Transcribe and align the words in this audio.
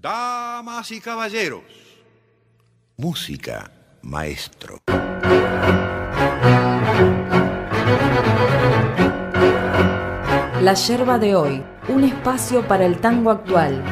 Damas 0.00 0.92
y 0.92 1.00
caballeros, 1.00 1.62
música, 2.96 3.68
maestro. 4.02 4.78
La 10.62 10.74
yerba 10.74 11.18
de 11.18 11.34
hoy, 11.34 11.64
un 11.88 12.04
espacio 12.04 12.62
para 12.68 12.86
el 12.86 13.00
tango 13.00 13.32
actual. 13.32 13.82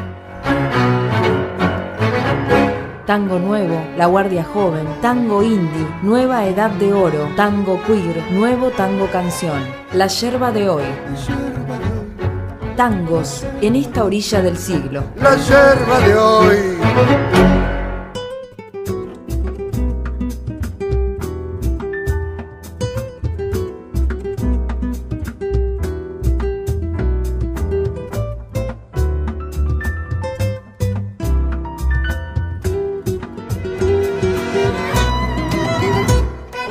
Tango 3.05 3.37
nuevo, 3.39 3.77
La 3.97 4.05
Guardia 4.05 4.45
Joven, 4.45 4.87
Tango 5.01 5.43
Indie, 5.43 5.87
Nueva 6.03 6.47
Edad 6.47 6.71
de 6.71 6.93
Oro, 6.93 7.27
Tango 7.35 7.83
Queer, 7.83 8.31
Nuevo 8.31 8.69
Tango 8.69 9.11
Canción. 9.11 9.61
La 9.91 10.07
yerba 10.07 10.53
de 10.53 10.69
hoy. 10.69 10.85
Tangos 12.77 13.43
en 13.59 13.75
esta 13.75 14.03
orilla 14.03 14.39
del 14.39 14.55
siglo. 14.55 15.03
La 15.15 15.35
yerba 15.35 15.99
de 15.99 16.15
hoy. 16.15 16.57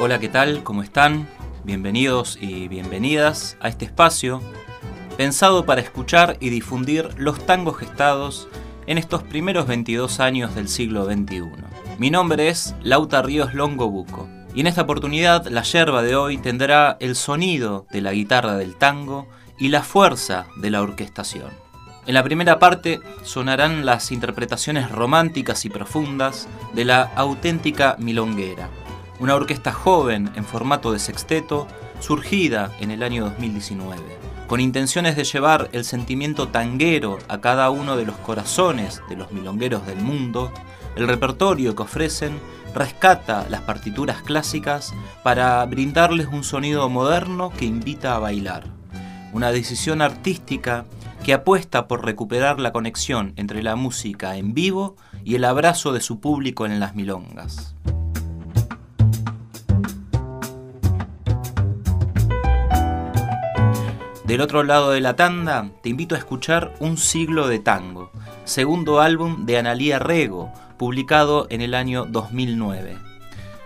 Hola, 0.01 0.21
¿qué 0.21 0.29
tal? 0.29 0.63
¿Cómo 0.63 0.85
están? 0.85 1.27
Bienvenidos 1.65 2.39
y 2.41 2.69
bienvenidas 2.69 3.57
a 3.59 3.69
este 3.69 3.87
espacio 3.87 4.41
pensado 5.17 5.65
para 5.65 5.81
escuchar 5.81 6.37
y 6.41 6.51
difundir 6.51 7.09
los 7.17 7.45
tangos 7.47 7.79
gestados 7.79 8.49
en 8.87 8.99
estos 8.99 9.23
primeros 9.23 9.67
22 9.67 10.21
años 10.21 10.55
del 10.55 10.69
siglo 10.69 11.07
XXI. 11.07 11.45
Mi 11.99 12.11
nombre 12.11 12.49
es 12.49 12.75
Lauta 12.83 13.23
Ríos 13.23 13.55
Longobuco 13.55 14.29
y 14.55 14.61
en 14.61 14.67
esta 14.67 14.83
oportunidad 14.83 15.47
la 15.47 15.63
yerba 15.63 16.03
de 16.03 16.17
hoy 16.17 16.39
tendrá 16.39 16.97
el 17.01 17.17
sonido 17.17 17.87
de 17.91 18.03
la 18.03 18.13
guitarra 18.13 18.57
del 18.57 18.77
tango 18.77 19.27
y 19.59 19.69
la 19.69 19.83
fuerza 19.83 20.47
de 20.57 20.71
la 20.71 20.83
orquestación. 20.83 21.51
En 22.07 22.15
la 22.15 22.23
primera 22.23 22.59
parte 22.59 23.01
sonarán 23.25 23.85
las 23.85 24.13
interpretaciones 24.13 24.91
románticas 24.91 25.65
y 25.65 25.71
profundas 25.71 26.47
de 26.75 26.85
la 26.85 27.03
auténtica 27.17 27.97
milonguera, 27.99 28.69
una 29.19 29.35
orquesta 29.35 29.73
joven 29.73 30.31
en 30.37 30.45
formato 30.45 30.93
de 30.93 30.99
sexteto 30.99 31.67
surgida 31.99 32.71
en 32.81 32.91
el 32.91 33.03
año 33.03 33.25
2019, 33.25 34.03
con 34.47 34.61
intenciones 34.61 35.17
de 35.17 35.25
llevar 35.25 35.69
el 35.73 35.85
sentimiento 35.85 36.49
tanguero 36.49 37.19
a 37.29 37.41
cada 37.41 37.71
uno 37.71 37.97
de 37.97 38.07
los 38.07 38.17
corazones 38.17 39.03
de 39.09 39.17
los 39.17 39.33
milongueros 39.33 39.87
del 39.87 39.99
mundo, 39.99 40.53
el 40.95 41.09
repertorio 41.09 41.75
que 41.75 41.83
ofrecen 41.83 42.39
rescata 42.75 43.47
las 43.49 43.63
partituras 43.63 44.23
clásicas 44.23 44.95
para 45.23 45.65
brindarles 45.65 46.29
un 46.29 46.45
sonido 46.45 46.89
moderno 46.89 47.51
que 47.51 47.65
invita 47.65 48.15
a 48.15 48.19
bailar, 48.19 48.65
una 49.33 49.51
decisión 49.51 50.03
artística 50.03 50.85
que 51.25 51.35
apuesta 51.35 51.89
por 51.89 52.05
recuperar 52.05 52.61
la 52.61 52.73
conexión 52.73 53.33
entre 53.37 53.63
la 53.63 53.75
música 53.77 54.37
en 54.37 54.55
vivo 54.55 54.97
y 55.25 55.35
el 55.35 55.45
abrazo 55.45 55.93
de 55.93 56.01
su 56.01 56.21
público 56.21 56.67
en 56.67 56.79
las 56.79 56.95
milongas. 56.95 57.76
Del 64.27 64.41
otro 64.41 64.65
lado 64.65 64.91
de 64.91 65.01
la 65.01 65.15
tanda, 65.15 65.71
te 65.83 65.89
invito 65.89 66.17
a 66.17 66.19
escuchar 66.19 66.75
Un 66.81 66.97
siglo 66.97 67.47
de 67.47 67.61
tango, 67.61 68.11
segundo 68.45 69.01
álbum 69.01 69.47
de 69.47 69.57
Analía 69.57 70.01
Rego, 70.01 70.53
publicado 70.77 71.47
en 71.49 71.61
el 71.61 71.75
año 71.75 72.07
2009. 72.07 72.99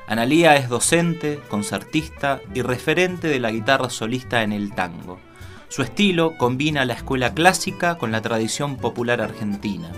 Analía 0.07 0.57
es 0.57 0.69
docente, 0.69 1.41
concertista 1.49 2.41
y 2.55 2.61
referente 2.61 3.29
de 3.29 3.41
la 3.41 3.51
guitarra 3.51 3.89
solista 3.89 4.43
en 4.43 4.53
el 4.53 4.75
tango. 4.75 5.19
Su 5.71 5.81
estilo 5.81 6.37
combina 6.37 6.85
la 6.85 6.93
escuela 6.93 7.33
clásica 7.33 7.97
con 7.97 8.13
la 8.13 8.21
tradición 8.21 8.77
popular 8.77 9.23
argentina. 9.23 9.91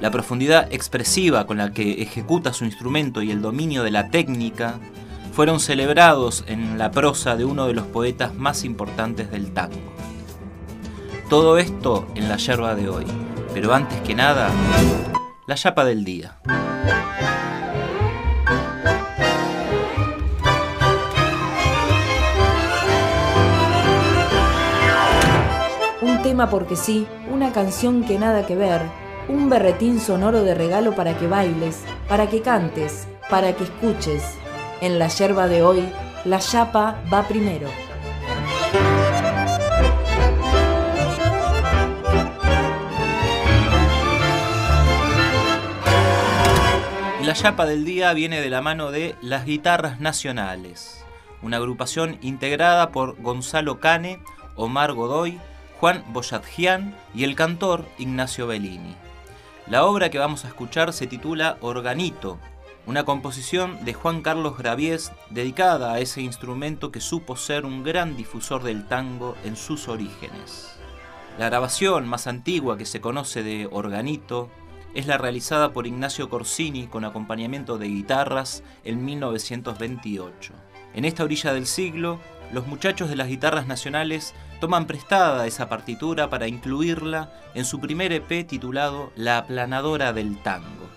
La 0.00 0.10
profundidad 0.10 0.72
expresiva 0.72 1.46
con 1.46 1.58
la 1.58 1.72
que 1.72 2.00
ejecuta 2.02 2.54
su 2.54 2.64
instrumento 2.64 3.20
y 3.20 3.32
el 3.32 3.42
dominio 3.42 3.82
de 3.82 3.90
la 3.90 4.08
técnica 4.08 4.80
fueron 5.36 5.60
celebrados 5.60 6.44
en 6.46 6.78
la 6.78 6.90
prosa 6.90 7.36
de 7.36 7.44
uno 7.44 7.66
de 7.66 7.74
los 7.74 7.84
poetas 7.84 8.34
más 8.34 8.64
importantes 8.64 9.30
del 9.30 9.52
tango. 9.52 9.76
Todo 11.28 11.58
esto 11.58 12.06
en 12.14 12.30
la 12.30 12.38
yerba 12.38 12.74
de 12.74 12.88
hoy, 12.88 13.04
pero 13.52 13.74
antes 13.74 14.00
que 14.00 14.14
nada, 14.14 14.48
la 15.46 15.54
chapa 15.54 15.84
del 15.84 16.06
día. 16.06 16.38
Un 26.00 26.22
tema 26.22 26.48
porque 26.48 26.76
sí, 26.76 27.06
una 27.30 27.52
canción 27.52 28.04
que 28.04 28.18
nada 28.18 28.46
que 28.46 28.56
ver, 28.56 28.80
un 29.28 29.50
berretín 29.50 30.00
sonoro 30.00 30.44
de 30.44 30.54
regalo 30.54 30.94
para 30.94 31.18
que 31.18 31.26
bailes, 31.26 31.82
para 32.08 32.26
que 32.26 32.40
cantes, 32.40 33.06
para 33.28 33.54
que 33.54 33.64
escuches. 33.64 34.22
En 34.82 34.98
la 34.98 35.08
yerba 35.08 35.48
de 35.48 35.62
hoy, 35.62 35.88
la 36.26 36.38
chapa 36.38 37.00
va 37.10 37.26
primero. 37.26 37.68
La 47.22 47.32
chapa 47.32 47.64
del 47.64 47.86
día 47.86 48.12
viene 48.12 48.42
de 48.42 48.50
la 48.50 48.60
mano 48.60 48.90
de 48.90 49.16
Las 49.22 49.46
Guitarras 49.46 49.98
Nacionales, 49.98 51.02
una 51.40 51.56
agrupación 51.56 52.18
integrada 52.20 52.90
por 52.90 53.20
Gonzalo 53.20 53.80
Cane, 53.80 54.20
Omar 54.56 54.92
Godoy, 54.92 55.40
Juan 55.80 56.04
Boyadjian 56.08 56.94
y 57.14 57.24
el 57.24 57.34
cantor 57.34 57.86
Ignacio 57.96 58.46
Bellini. 58.46 58.94
La 59.68 59.86
obra 59.86 60.10
que 60.10 60.18
vamos 60.18 60.44
a 60.44 60.48
escuchar 60.48 60.92
se 60.92 61.06
titula 61.06 61.56
Organito, 61.62 62.38
una 62.86 63.04
composición 63.04 63.84
de 63.84 63.94
Juan 63.94 64.22
Carlos 64.22 64.56
Graviés 64.56 65.12
dedicada 65.30 65.92
a 65.92 65.98
ese 65.98 66.22
instrumento 66.22 66.92
que 66.92 67.00
supo 67.00 67.36
ser 67.36 67.66
un 67.66 67.82
gran 67.82 68.16
difusor 68.16 68.62
del 68.62 68.86
tango 68.86 69.36
en 69.44 69.56
sus 69.56 69.88
orígenes. 69.88 70.76
La 71.38 71.46
grabación 71.46 72.08
más 72.08 72.26
antigua 72.28 72.78
que 72.78 72.86
se 72.86 73.00
conoce 73.00 73.42
de 73.42 73.68
Organito 73.70 74.48
es 74.94 75.06
la 75.06 75.18
realizada 75.18 75.72
por 75.72 75.86
Ignacio 75.86 76.30
Corsini 76.30 76.86
con 76.86 77.04
acompañamiento 77.04 77.76
de 77.76 77.88
guitarras 77.88 78.62
en 78.84 79.04
1928. 79.04 80.54
En 80.94 81.04
esta 81.04 81.24
orilla 81.24 81.52
del 81.52 81.66
siglo, 81.66 82.18
los 82.52 82.66
muchachos 82.66 83.10
de 83.10 83.16
las 83.16 83.28
guitarras 83.28 83.66
nacionales 83.66 84.32
toman 84.60 84.86
prestada 84.86 85.46
esa 85.46 85.68
partitura 85.68 86.30
para 86.30 86.48
incluirla 86.48 87.30
en 87.54 87.64
su 87.64 87.80
primer 87.80 88.12
EP 88.12 88.46
titulado 88.46 89.12
La 89.16 89.38
aplanadora 89.38 90.12
del 90.12 90.40
tango. 90.42 90.88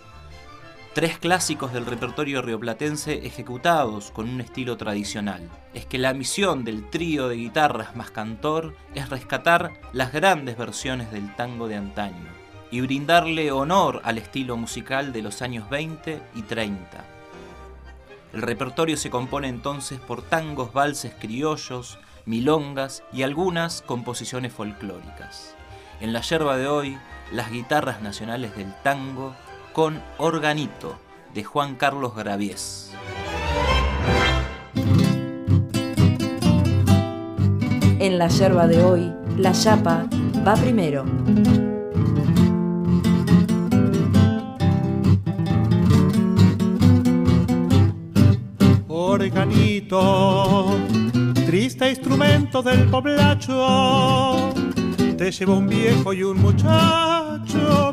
Tres 0.94 1.20
clásicos 1.20 1.72
del 1.72 1.86
repertorio 1.86 2.42
rioplatense 2.42 3.26
ejecutados 3.26 4.10
con 4.10 4.28
un 4.28 4.42
estilo 4.42 4.76
tradicional. 4.76 5.48
Es 5.76 5.86
que 5.86 6.00
la 6.00 6.16
misión 6.16 6.64
del 6.64 6.90
trío 6.90 7.30
de 7.30 7.36
guitarras 7.36 7.96
más 7.96 8.10
cantor 8.10 8.76
es 8.96 9.08
rescatar 9.08 9.72
las 9.94 10.12
grandes 10.12 10.58
versiones 10.58 11.12
del 11.12 11.36
tango 11.36 11.68
de 11.68 11.76
antaño 11.76 12.28
y 12.72 12.82
brindarle 12.82 13.52
honor 13.52 14.02
al 14.04 14.18
estilo 14.18 14.58
musical 14.58 15.14
de 15.14 15.22
los 15.22 15.44
años 15.44 15.70
20 15.70 16.24
y 16.34 16.42
30. 16.42 17.06
El 18.34 18.42
repertorio 18.42 18.98
se 18.98 19.12
compone 19.12 19.48
entonces 19.48 20.00
por 20.00 20.24
tangos, 20.24 20.74
valses 20.74 21.14
criollos, 21.20 22.00
milongas 22.26 23.04
y 23.14 23.22
algunas 23.22 23.84
composiciones 23.84 24.54
folclóricas. 24.54 25.56
En 26.02 26.14
la 26.14 26.22
yerba 26.22 26.58
de 26.58 26.68
hoy, 26.68 26.98
las 27.32 27.52
guitarras 27.52 28.02
nacionales 28.02 28.56
del 28.56 28.74
tango 28.82 29.36
con 29.74 30.02
Organito 30.18 30.98
de 31.34 31.44
Juan 31.44 31.76
Carlos 31.76 32.16
Graviés. 32.16 32.92
En 38.00 38.18
la 38.18 38.30
yerba 38.30 38.66
de 38.68 38.82
hoy, 38.82 39.14
la 39.38 39.52
chapa 39.52 40.08
va 40.48 40.56
primero. 40.56 41.04
Organito, 48.88 50.66
triste 51.46 51.90
instrumento 51.90 52.62
del 52.62 52.90
poblacho, 52.90 54.54
te 55.18 55.30
lleva 55.30 55.54
un 55.56 55.68
viejo 55.68 56.14
y 56.14 56.24
un 56.24 56.42
muchacho, 56.42 57.29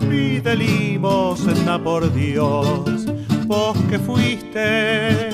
pide 0.01 0.57
limosna 0.57 1.83
por 1.83 2.13
Dios, 2.13 3.07
vos 3.47 3.77
que 3.89 3.99
fuiste 3.99 5.31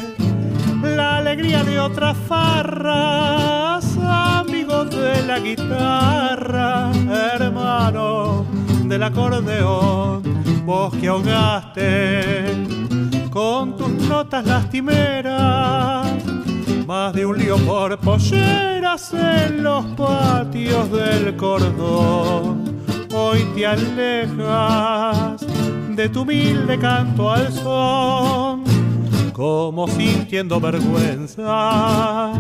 la 0.83 1.19
alegría 1.19 1.63
de 1.65 1.79
otras 1.79 2.17
farras, 2.29 3.85
amigo 3.99 4.85
de 4.85 5.23
la 5.27 5.39
guitarra, 5.39 6.91
hermano 7.35 8.45
del 8.85 9.03
acordeón 9.03 10.33
vos 10.65 10.95
que 10.95 11.09
ahogaste 11.09 12.45
con 13.31 13.77
tus 13.77 13.91
notas 14.09 14.45
lastimeras, 14.47 16.07
más 16.87 17.13
de 17.15 17.27
un 17.27 17.39
lío 17.39 17.57
por 17.59 17.99
polleras 17.99 19.13
en 19.15 19.63
los 19.63 19.85
patios 19.97 20.91
del 20.91 21.37
cordón. 21.37 22.62
Hoy 23.25 23.45
te 23.55 23.65
alejas 23.65 25.47
de 25.95 26.09
tu 26.09 26.23
humilde 26.23 26.77
canto 26.77 27.31
al 27.31 27.53
son, 27.53 28.65
como 29.33 29.87
sintiendo 29.87 30.59
vergüenza 30.59 32.33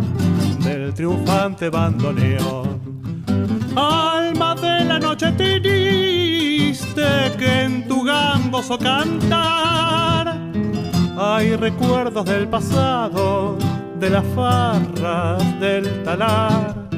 del 0.58 0.92
triunfante 0.92 1.70
bandoneón. 1.70 2.80
Alma 3.76 4.56
de 4.56 4.84
la 4.84 4.98
noche 4.98 5.30
triste 5.32 7.02
que 7.38 7.62
en 7.62 7.86
tu 7.86 8.02
gamboso 8.02 8.76
cantar 8.76 10.36
hay 11.16 11.54
recuerdos 11.54 12.24
del 12.24 12.48
pasado, 12.48 13.56
de 14.00 14.10
las 14.10 14.24
farras 14.34 15.60
del 15.60 16.02
talar. 16.02 16.91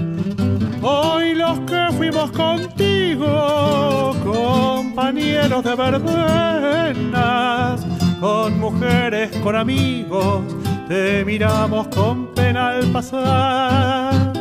Hoy 0.87 1.35
los 1.35 1.61
que 1.61 1.89
fuimos 1.97 2.31
contigo, 2.33 4.15
compañeros 4.23 5.65
de 5.65 5.75
verbenas, 5.75 7.17
con 8.21 8.61
mujeres, 8.61 9.35
con 9.39 9.57
amigos, 9.57 10.43
te 10.87 11.25
miramos 11.25 11.89
con 11.89 12.35
pena 12.35 12.69
al 12.69 12.93
pasar. 12.93 14.35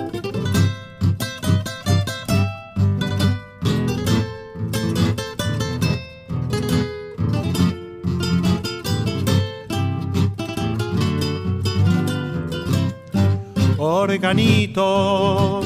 Organito, 13.78 15.62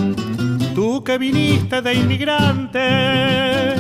tú 0.78 1.04
que 1.04 1.18
viniste 1.18 1.82
de 1.82 1.96
inmigrante, 1.96 3.74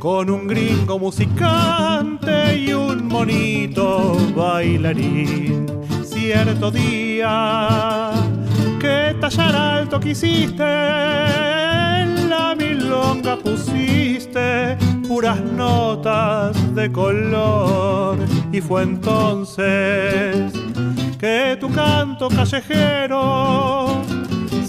con 0.00 0.28
un 0.28 0.48
gringo 0.48 0.98
musicante 0.98 2.58
y 2.58 2.72
un 2.72 3.06
monito 3.06 4.16
bailarín. 4.34 5.66
Cierto 6.02 6.72
día 6.72 8.10
que 8.80 9.14
tallar 9.20 9.54
alto 9.54 10.00
quisiste, 10.00 10.64
en 10.64 12.28
la 12.28 12.56
milonga 12.58 13.36
pusiste 13.36 14.76
puras 15.06 15.40
notas 15.40 16.74
de 16.74 16.90
color 16.90 18.18
y 18.50 18.60
fue 18.60 18.82
entonces 18.82 20.52
que 21.20 21.56
tu 21.60 21.70
canto 21.70 22.28
callejero 22.28 24.02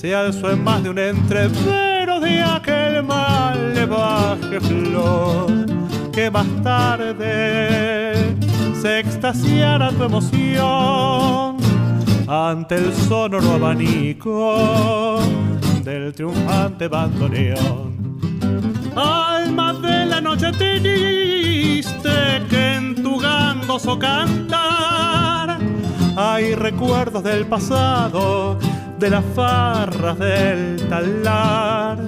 se 0.04 0.14
alzó 0.14 0.52
en 0.52 0.62
más 0.62 0.84
de 0.84 0.90
un 0.90 1.00
entrevero 1.00 2.20
de 2.20 2.44
aquel 2.44 3.04
mal 3.04 3.74
levaje 3.74 4.60
flor 4.60 5.50
que 6.12 6.30
más 6.30 6.46
tarde 6.62 8.36
se 8.82 9.00
extasiara 9.00 9.92
tu 9.92 10.04
emoción 10.04 11.56
ante 12.28 12.76
el 12.76 12.94
sonoro 12.94 13.50
abanico 13.54 15.20
del 15.86 16.14
triunfante 16.14 16.90
bandoneón. 16.90 18.20
Alma 18.98 19.72
de 19.72 20.06
la 20.06 20.20
noche 20.20 20.52
triste 20.52 22.10
que 22.50 22.74
en 22.74 23.02
tu 23.02 23.22
gangoso 23.22 23.98
cantar 23.98 25.60
hay 26.18 26.56
recuerdos 26.56 27.24
del 27.24 27.46
pasado, 27.46 28.60
de 29.04 29.10
las 29.10 29.26
farras 29.36 30.18
del 30.18 30.78
talar. 30.88 32.00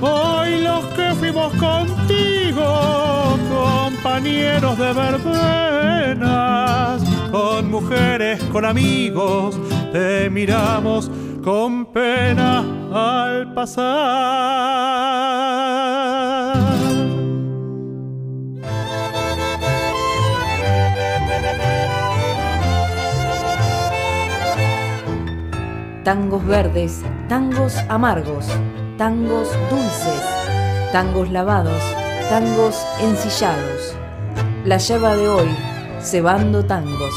Hoy 0.00 0.60
los 0.60 0.84
que 0.94 1.12
fuimos 1.18 1.52
contigo, 1.54 3.36
compañeros 3.50 4.78
de 4.78 4.92
verbenas, 4.92 6.22
con 7.32 7.68
mujeres, 7.68 8.40
con 8.52 8.64
amigos, 8.64 9.58
te 9.92 10.30
miramos 10.30 11.10
con 11.42 11.86
pena 11.86 12.62
al 12.92 13.52
pasar. 13.52 13.88
Tangos 26.08 26.42
verdes, 26.46 27.02
tangos 27.28 27.76
amargos, 27.90 28.46
tangos 28.96 29.50
dulces, 29.68 30.22
tangos 30.90 31.30
lavados, 31.30 31.82
tangos 32.30 32.82
ensillados. 33.02 33.94
La 34.64 34.78
lleva 34.78 35.14
de 35.14 35.28
hoy, 35.28 35.48
cebando 36.00 36.64
tangos. 36.64 37.12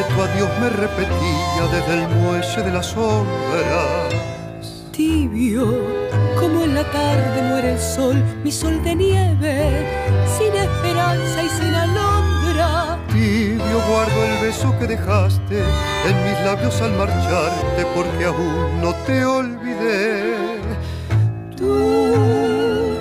Que 0.00 0.14
tu 0.14 0.22
adiós 0.22 0.50
me 0.60 0.70
repetía 0.70 1.62
desde 1.72 1.94
el 2.02 2.08
muelle 2.08 2.62
de 2.62 2.72
las 2.72 2.86
sombras. 2.86 4.14
Tibio, 4.92 5.66
como 6.38 6.62
en 6.62 6.74
la 6.74 6.84
tarde 6.84 7.42
muere 7.42 7.72
el 7.72 7.78
sol, 7.78 8.16
mi 8.42 8.52
sol 8.52 8.82
de 8.82 8.94
nieve, 8.94 9.86
sin 10.38 10.54
esperanza 10.54 11.42
y 11.42 11.48
sin 11.48 11.74
alondra. 11.74 12.98
Tibio 13.08 13.78
guardo 13.88 14.24
el 14.24 14.46
beso 14.46 14.74
que 14.78 14.86
dejaste 14.86 15.58
en 16.08 16.16
mis 16.24 16.38
labios 16.44 16.80
al 16.80 16.92
marcharte 16.92 17.86
porque 17.94 18.24
aún 18.24 18.80
no 18.80 18.94
te 19.06 19.24
olvidé. 19.24 20.34
Tú, 21.56 22.96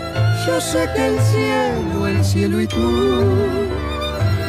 yo 0.45 0.61
sé 0.61 0.89
que 0.95 1.05
el 1.07 1.19
cielo, 1.19 2.07
el 2.07 2.25
cielo 2.25 2.59
y 2.61 2.67
tú 2.67 3.69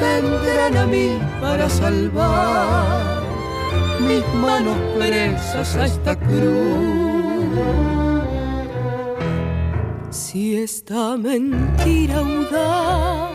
vendrán 0.01 0.77
a 0.77 0.87
mí 0.87 1.19
para 1.41 1.69
salvar 1.69 3.23
mis 4.01 4.25
manos 4.35 4.77
presas 4.99 5.77
a 5.77 5.85
esta 5.85 6.17
cruz. 6.17 7.21
Si 10.11 10.57
esta 10.57 11.17
mentira 11.17 12.19
audaz 12.19 13.31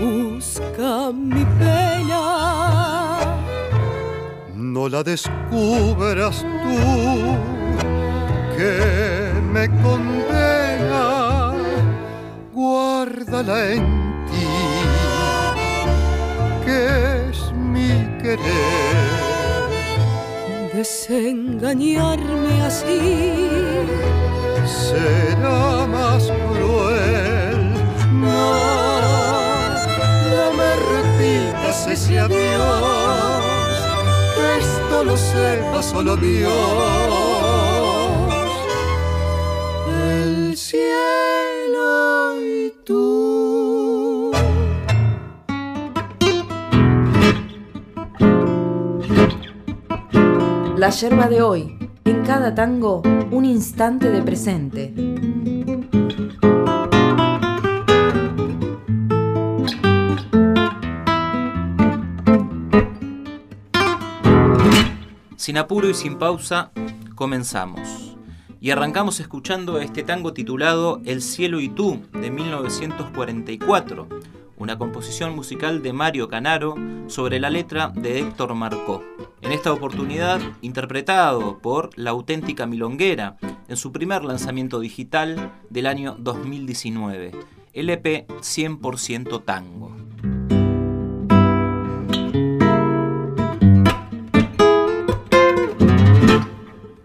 busca 0.00 1.12
mi 1.12 1.44
pena, 1.58 3.18
no 4.54 4.88
la 4.88 5.02
descubras 5.02 6.44
tú 6.62 6.76
que 8.56 9.32
me 9.52 9.68
condena, 9.82 11.52
guárdala 12.52 13.72
en 13.72 13.95
es 16.76 17.52
mi 17.52 17.88
querer. 18.22 19.06
desengañarme 20.74 22.62
así 22.62 23.00
será 24.66 25.86
más 25.86 26.24
cruel. 26.50 27.60
No, 28.12 28.52
no 30.32 30.44
me 30.58 30.70
repitas 30.92 31.86
ese 31.86 32.18
adiós, 32.18 33.42
que 34.34 34.46
esto 34.64 35.04
lo 35.04 35.16
sepa 35.16 35.82
solo 35.82 36.16
Dios. 36.16 37.25
La 50.86 50.92
yerba 50.92 51.28
de 51.28 51.42
hoy, 51.42 51.76
en 52.04 52.24
cada 52.24 52.54
tango, 52.54 53.02
un 53.32 53.44
instante 53.44 54.08
de 54.08 54.22
presente. 54.22 54.94
Sin 65.34 65.58
apuro 65.58 65.90
y 65.90 65.94
sin 65.94 66.18
pausa, 66.20 66.70
comenzamos. 67.16 68.16
Y 68.60 68.70
arrancamos 68.70 69.18
escuchando 69.18 69.80
este 69.80 70.04
tango 70.04 70.34
titulado 70.34 71.00
El 71.04 71.20
cielo 71.20 71.58
y 71.58 71.68
tú, 71.68 72.00
de 72.12 72.30
1944, 72.30 74.06
una 74.56 74.78
composición 74.78 75.34
musical 75.34 75.82
de 75.82 75.92
Mario 75.92 76.28
Canaro 76.28 76.76
sobre 77.08 77.40
la 77.40 77.50
letra 77.50 77.88
de 77.88 78.20
Héctor 78.20 78.54
Marcó. 78.54 79.15
En 79.42 79.52
esta 79.52 79.72
oportunidad, 79.72 80.40
interpretado 80.62 81.58
por 81.58 81.90
La 81.96 82.10
auténtica 82.10 82.66
milonguera 82.66 83.36
en 83.68 83.76
su 83.76 83.92
primer 83.92 84.24
lanzamiento 84.24 84.80
digital 84.80 85.52
del 85.70 85.86
año 85.86 86.16
2019, 86.18 87.32
LP 87.72 88.26
100% 88.28 89.44
Tango. 89.44 89.94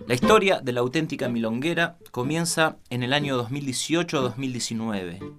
La 0.08 0.16
historia 0.16 0.60
de 0.60 0.74
la 0.74 0.82
auténtica 0.82 1.30
milonguera 1.30 1.98
comienza 2.12 2.78
en 2.90 3.04
el 3.04 3.14
año 3.14 3.42
2018-2019. 3.48 5.36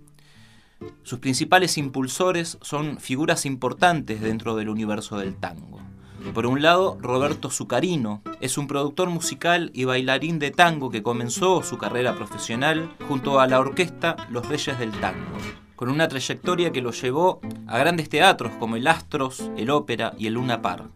Sus 1.03 1.19
principales 1.19 1.77
impulsores 1.79 2.59
son 2.63 2.99
figuras 2.99 3.45
importantes 3.45 4.21
dentro 4.23 4.57
del 4.57 4.71
universo 4.71 5.19
del 5.19 5.37
tango. 5.37 5.92
Por 6.35 6.47
un 6.47 6.63
lado, 6.63 6.97
Roberto 7.01 7.51
Zucarino 7.51 8.23
es 8.41 8.57
un 8.57 8.67
productor 8.67 9.11
musical 9.11 9.71
y 9.75 9.85
bailarín 9.85 10.39
de 10.39 10.51
tango 10.51 10.89
que 10.89 11.03
comenzó 11.03 11.63
su 11.63 11.77
carrera 11.77 12.15
profesional 12.15 12.91
junto 13.07 13.39
a 13.39 13.47
la 13.47 13.61
orquesta 13.61 14.17
Los 14.31 14.49
Reyes 14.49 14.79
del 14.79 14.93
Tango, 14.93 15.37
con 15.77 15.91
una 15.91 16.09
trayectoria 16.09 16.73
que 16.73 16.81
lo 16.81 16.93
llevó 16.93 17.41
a 17.67 17.79
grandes 17.79 18.09
teatros 18.09 18.53
como 18.59 18.77
el 18.77 18.87
Astros, 18.87 19.51
el 19.59 19.69
Ópera 19.69 20.15
y 20.17 20.27
el 20.27 20.35
Luna 20.35 20.63
Par. 20.63 20.89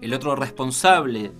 El 0.00 0.14
otro 0.14 0.34
responsable 0.34 1.32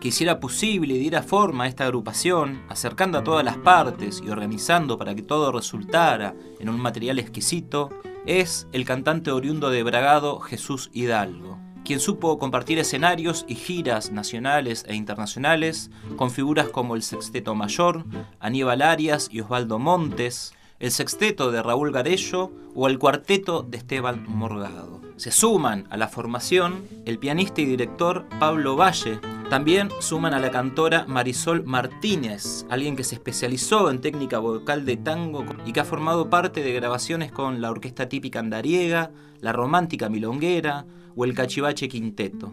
que 0.00 0.08
hiciera 0.08 0.38
posible 0.38 0.94
y 0.94 0.98
diera 0.98 1.22
forma 1.22 1.64
a 1.64 1.66
esta 1.66 1.84
agrupación, 1.84 2.62
acercando 2.68 3.18
a 3.18 3.24
todas 3.24 3.44
las 3.44 3.56
partes 3.56 4.22
y 4.24 4.30
organizando 4.30 4.96
para 4.96 5.14
que 5.16 5.22
todo 5.22 5.50
resultara 5.50 6.36
en 6.60 6.68
un 6.68 6.80
material 6.80 7.18
exquisito, 7.18 7.90
es 8.26 8.68
el 8.72 8.84
cantante 8.84 9.32
oriundo 9.32 9.70
de 9.70 9.82
Bragado 9.82 10.38
Jesús 10.38 10.90
Hidalgo, 10.92 11.58
quien 11.88 12.00
supo 12.00 12.38
compartir 12.38 12.78
escenarios 12.78 13.46
y 13.48 13.54
giras 13.54 14.12
nacionales 14.12 14.84
e 14.86 14.94
internacionales 14.94 15.90
con 16.16 16.30
figuras 16.30 16.68
como 16.68 16.94
el 16.94 17.02
Sexteto 17.02 17.54
Mayor, 17.54 18.04
Aníbal 18.40 18.82
Arias 18.82 19.30
y 19.32 19.40
Osvaldo 19.40 19.78
Montes, 19.78 20.52
el 20.80 20.90
sexteto 20.90 21.50
de 21.50 21.62
Raúl 21.62 21.90
Garello 21.90 22.52
o 22.74 22.88
el 22.88 22.98
cuarteto 22.98 23.62
de 23.62 23.78
Esteban 23.78 24.26
Morgado. 24.28 25.00
Se 25.16 25.30
suman 25.30 25.86
a 25.88 25.96
la 25.96 26.08
formación 26.08 26.86
el 27.06 27.18
pianista 27.18 27.62
y 27.62 27.64
director 27.64 28.26
Pablo 28.38 28.76
Valle, 28.76 29.18
también 29.48 29.88
suman 29.98 30.34
a 30.34 30.40
la 30.40 30.50
cantora 30.50 31.06
Marisol 31.08 31.64
Martínez, 31.64 32.66
alguien 32.68 32.96
que 32.96 33.04
se 33.04 33.14
especializó 33.14 33.90
en 33.90 34.02
técnica 34.02 34.40
vocal 34.40 34.84
de 34.84 34.98
tango 34.98 35.42
y 35.64 35.72
que 35.72 35.80
ha 35.80 35.86
formado 35.86 36.28
parte 36.28 36.62
de 36.62 36.74
grabaciones 36.74 37.32
con 37.32 37.62
la 37.62 37.70
Orquesta 37.70 38.10
Típica 38.10 38.40
Andariega, 38.40 39.10
la 39.40 39.54
Romántica 39.54 40.10
Milonguera 40.10 40.84
o 41.18 41.24
el 41.24 41.34
Cachivache 41.34 41.88
Quinteto. 41.88 42.52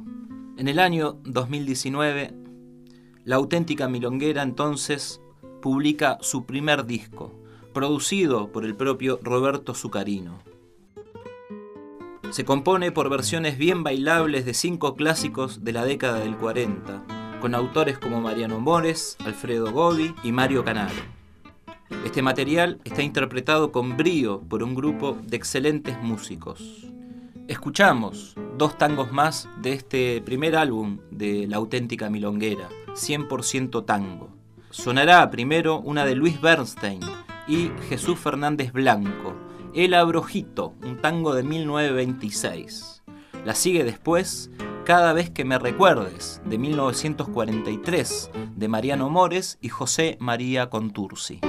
En 0.57 0.67
el 0.67 0.79
año 0.79 1.19
2019, 1.23 2.33
la 3.23 3.35
auténtica 3.35 3.87
Milonguera 3.87 4.41
entonces 4.41 5.21
publica 5.61 6.17
su 6.21 6.47
primer 6.47 6.87
disco, 6.87 7.31
producido 7.75 8.51
por 8.51 8.65
el 8.65 8.75
propio 8.75 9.19
Roberto 9.21 9.75
Zucarino. 9.75 10.39
Se 12.31 12.43
compone 12.43 12.91
por 12.91 13.07
versiones 13.11 13.59
bien 13.59 13.83
bailables 13.83 14.45
de 14.45 14.55
cinco 14.55 14.95
clásicos 14.95 15.63
de 15.63 15.71
la 15.71 15.85
década 15.85 16.19
del 16.19 16.35
40, 16.35 17.37
con 17.41 17.53
autores 17.53 17.99
como 17.99 18.19
Mariano 18.19 18.59
Mores, 18.59 19.15
Alfredo 19.23 19.71
Godi 19.71 20.15
y 20.23 20.31
Mario 20.31 20.63
Canaro. 20.63 20.95
Este 22.03 22.23
material 22.23 22.79
está 22.83 23.03
interpretado 23.03 23.71
con 23.71 23.95
brío 23.95 24.41
por 24.41 24.63
un 24.63 24.73
grupo 24.73 25.15
de 25.21 25.37
excelentes 25.37 26.01
músicos. 26.01 26.94
Escuchamos 27.47 28.33
dos 28.57 28.75
tangos 28.75 29.11
más 29.11 29.47
de 29.61 29.73
este 29.73 30.19
primer 30.21 30.55
álbum 30.55 30.97
de 31.11 31.45
La 31.47 31.57
auténtica 31.57 32.09
milonguera, 32.09 32.69
100% 32.93 33.85
tango. 33.85 34.29
Sonará 34.71 35.29
primero 35.29 35.79
una 35.79 36.05
de 36.05 36.15
Luis 36.15 36.41
Bernstein 36.41 37.01
y 37.47 37.69
Jesús 37.87 38.17
Fernández 38.17 38.73
Blanco, 38.73 39.35
el 39.75 39.93
Abrojito, 39.93 40.73
un 40.83 40.97
tango 40.97 41.35
de 41.35 41.43
1926. 41.43 43.03
La 43.45 43.53
sigue 43.53 43.83
después 43.83 44.49
Cada 44.83 45.13
vez 45.13 45.29
que 45.29 45.45
me 45.45 45.59
recuerdes, 45.59 46.41
de 46.45 46.57
1943, 46.57 48.31
de 48.55 48.67
Mariano 48.67 49.09
Mores 49.11 49.59
y 49.61 49.69
José 49.69 50.17
María 50.19 50.71
Contursi. 50.71 51.41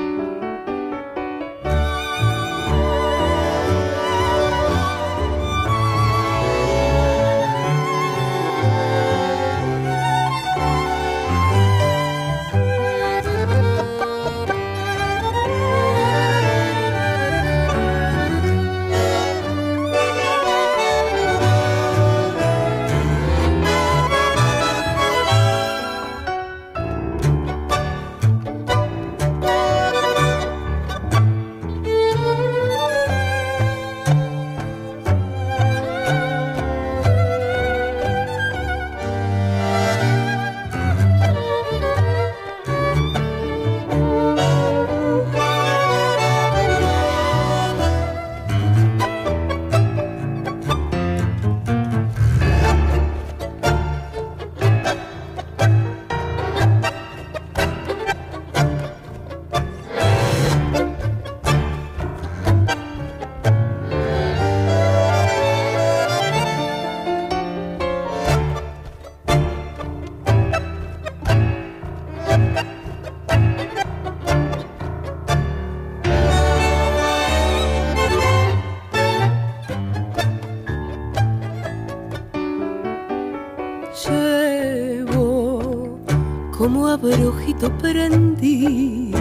Abrojito 86.96 87.68
prendido 87.76 89.14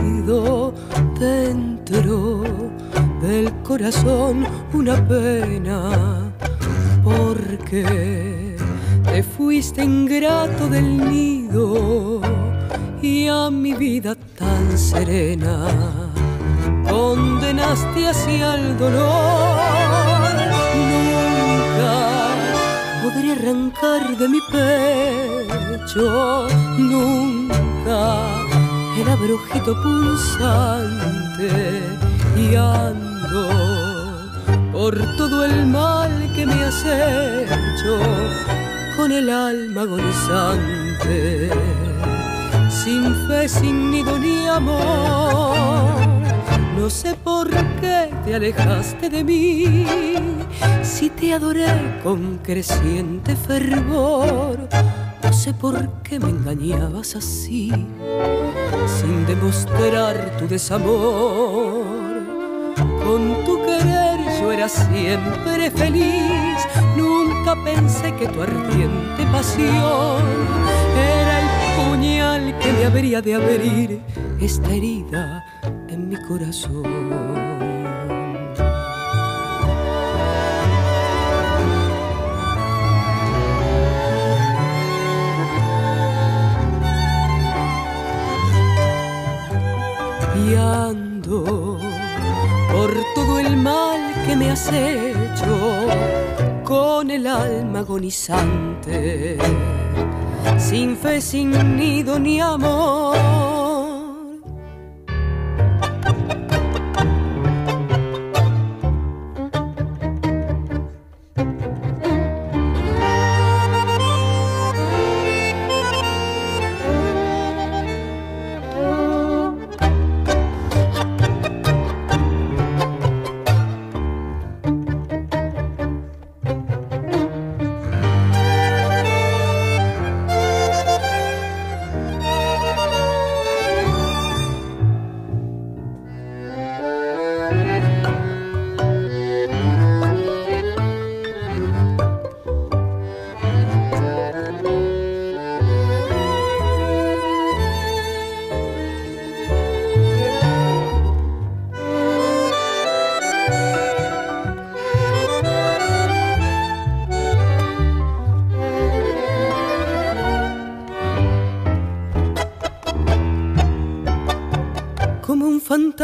dentro 1.20 2.44
del 3.22 3.51
corazón 3.63 4.48
una 4.72 4.96
pena 5.05 6.32
porque 7.03 8.55
te 9.03 9.22
fuiste 9.24 9.84
ingrato 9.84 10.70
del 10.70 10.98
nido 11.10 12.22
y 13.01 13.27
a 13.27 13.50
mi 13.51 13.74
vida 13.74 14.15
tan 14.38 14.77
serena 14.77 15.67
condenaste 16.89 18.08
hacia 18.08 18.55
el 18.55 18.77
dolor. 18.77 19.25
Arrancar 23.45 24.17
de 24.17 24.27
mi 24.27 24.39
pecho, 24.51 26.47
nunca 26.79 28.25
el 28.99 29.07
abrojito 29.07 29.79
pulsante 29.83 31.51
y 32.35 32.55
ando 32.55 33.49
por 34.71 34.95
todo 35.17 35.45
el 35.45 35.67
mal 35.67 36.11
que 36.35 36.45
me 36.47 36.63
has 36.63 36.83
hecho 36.85 37.99
con 38.97 39.11
el 39.11 39.29
alma 39.29 39.81
agonizante, 39.81 41.51
sin 42.69 43.13
fe, 43.27 43.47
sin 43.47 43.91
nido 43.91 44.17
ni 44.17 44.47
amor. 44.47 46.25
No 46.85 46.91
sé 46.91 47.15
por 47.15 47.49
qué 47.49 48.11
te 48.23 48.35
alejaste 48.35 49.09
de 49.09 49.23
mí, 49.23 49.87
si 50.83 51.09
te 51.09 51.33
adoré 51.33 51.65
con 52.03 52.37
creciente 52.43 53.35
fervor. 53.35 54.69
No 55.23 55.33
sé 55.33 55.51
por 55.55 56.03
qué 56.03 56.19
me 56.19 56.29
engañabas 56.29 57.15
así, 57.15 57.71
sin 58.99 59.25
demostrar 59.25 60.37
tu 60.37 60.47
desamor. 60.47 61.87
Con 62.75 63.43
tu 63.45 63.57
querer 63.65 64.19
yo 64.39 64.51
era 64.51 64.69
siempre 64.69 65.71
feliz, 65.71 66.67
nunca 66.95 67.55
pensé 67.63 68.13
que 68.13 68.27
tu 68.27 68.43
ardiente 68.43 69.25
pasión 69.31 70.21
era 70.95 71.39
el 71.39 71.49
puñal 71.89 72.59
que 72.59 72.71
me 72.73 72.85
habría 72.85 73.23
de 73.23 73.33
abrir 73.33 74.01
esta 74.39 74.71
herida 74.71 75.54
mi 76.05 76.15
corazón. 76.27 76.83
Y 90.47 90.55
por 92.71 92.91
todo 93.15 93.39
el 93.39 93.57
mal 93.57 94.01
que 94.27 94.35
me 94.35 94.51
has 94.51 94.67
hecho 94.71 95.88
con 96.63 97.09
el 97.09 97.25
alma 97.25 97.79
agonizante, 97.79 99.38
sin 100.57 100.95
fe, 100.97 101.21
sin 101.21 101.77
nido 101.77 102.19
ni 102.19 102.39
amor. 102.39 103.44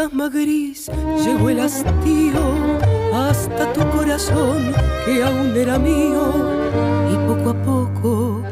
Fantasma 0.02 0.28
gris 0.28 0.90
llegó 1.24 1.50
el 1.50 1.60
hastío 1.60 2.40
hasta 3.14 3.72
tu 3.72 3.88
corazón 3.90 4.74
que 5.04 5.22
aún 5.22 5.54
era 5.56 5.78
mío 5.78 6.32
y 7.12 7.14
poco 7.28 7.50
a 7.50 7.62
poco 7.62 8.42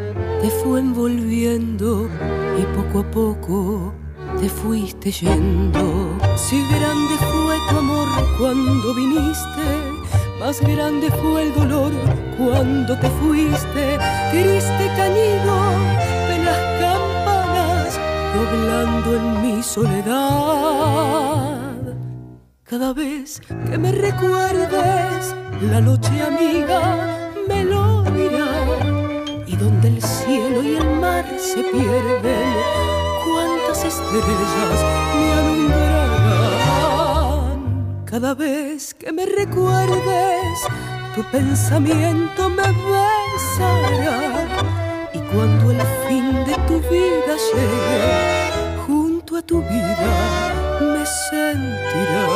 te 0.41 0.51
fue 0.51 0.79
envolviendo 0.81 2.09
y 2.57 2.63
poco 2.77 3.01
a 3.01 3.11
poco 3.11 3.93
te 4.39 4.49
fuiste 4.49 5.11
yendo. 5.11 6.17
Si 6.37 6.63
grande 6.69 7.17
fue 7.19 7.57
tu 7.69 7.79
amor 7.79 8.09
cuando 8.39 8.95
viniste, 8.95 9.67
más 10.39 10.61
grande 10.61 11.11
fue 11.11 11.43
el 11.43 11.55
dolor 11.55 11.93
cuando 12.39 12.97
te 12.99 13.11
fuiste. 13.11 13.99
Triste 14.31 14.91
cañido 14.97 15.70
doblando 18.51 19.17
en 19.17 19.43
mi 19.43 19.63
soledad. 19.63 20.11
Cada 22.65 22.93
vez 22.93 23.41
que 23.69 23.79
me 23.79 23.93
recuerdes 23.93 25.35
la 25.63 25.81
noche 25.81 26.23
amiga 26.23 27.31
me 27.49 27.65
lo 27.65 28.03
dirá 28.03 28.51
y 29.47 29.57
donde 29.57 29.89
el 29.89 30.03
cielo 30.03 30.63
y 30.63 30.77
el 30.77 31.01
mar 31.01 31.25
se 31.39 31.63
pierden 31.65 32.55
cuántas 33.25 33.85
estrellas 33.85 34.85
me 35.17 35.33
alumbrarán. 35.41 36.01
Cada 38.05 38.35
vez 38.35 38.95
que 38.95 39.13
me 39.13 39.27
recuerdes, 39.27 40.59
tu 41.15 41.23
pensamiento 41.31 42.49
me 42.51 42.69
besará. 42.91 44.47
Y 45.13 45.19
cuando 45.33 45.73
el 45.73 45.81
fin 46.07 46.45
de 46.45 46.55
tu 46.69 46.81
vida 46.89 47.37
llegue, 47.53 48.40
tu 49.43 49.61
vida 49.63 50.53
me 50.81 51.05
sentirá. 51.07 52.27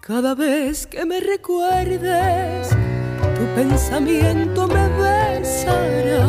Cada 0.00 0.34
vez 0.34 0.86
que 0.86 1.04
me 1.04 1.20
recuerdes, 1.20 2.68
tu 3.36 3.44
pensamiento 3.54 4.66
me 4.66 4.88
besará. 5.00 6.26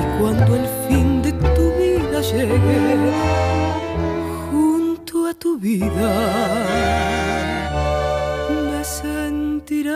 Y 0.00 0.18
cuando 0.18 0.56
el 0.56 0.66
fin 0.88 1.22
de 1.22 1.32
tu 1.32 1.72
vida 1.78 2.20
llegue, 2.20 3.59
vida, 5.60 5.90
me 8.48 8.82
sentirá. 8.82 9.92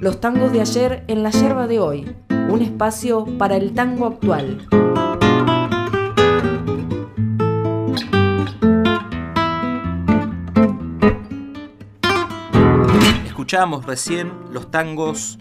Los 0.00 0.20
tangos 0.20 0.52
de 0.52 0.62
ayer 0.62 1.04
en 1.06 1.22
la 1.22 1.30
yerba 1.30 1.66
de 1.66 1.80
hoy. 1.80 2.16
Un 2.48 2.62
espacio 2.62 3.26
para 3.38 3.56
el 3.56 3.72
tango 3.74 4.06
actual. 4.06 4.66
Escuchamos 13.52 13.84
recién 13.84 14.32
los 14.50 14.70
tangos 14.70 15.38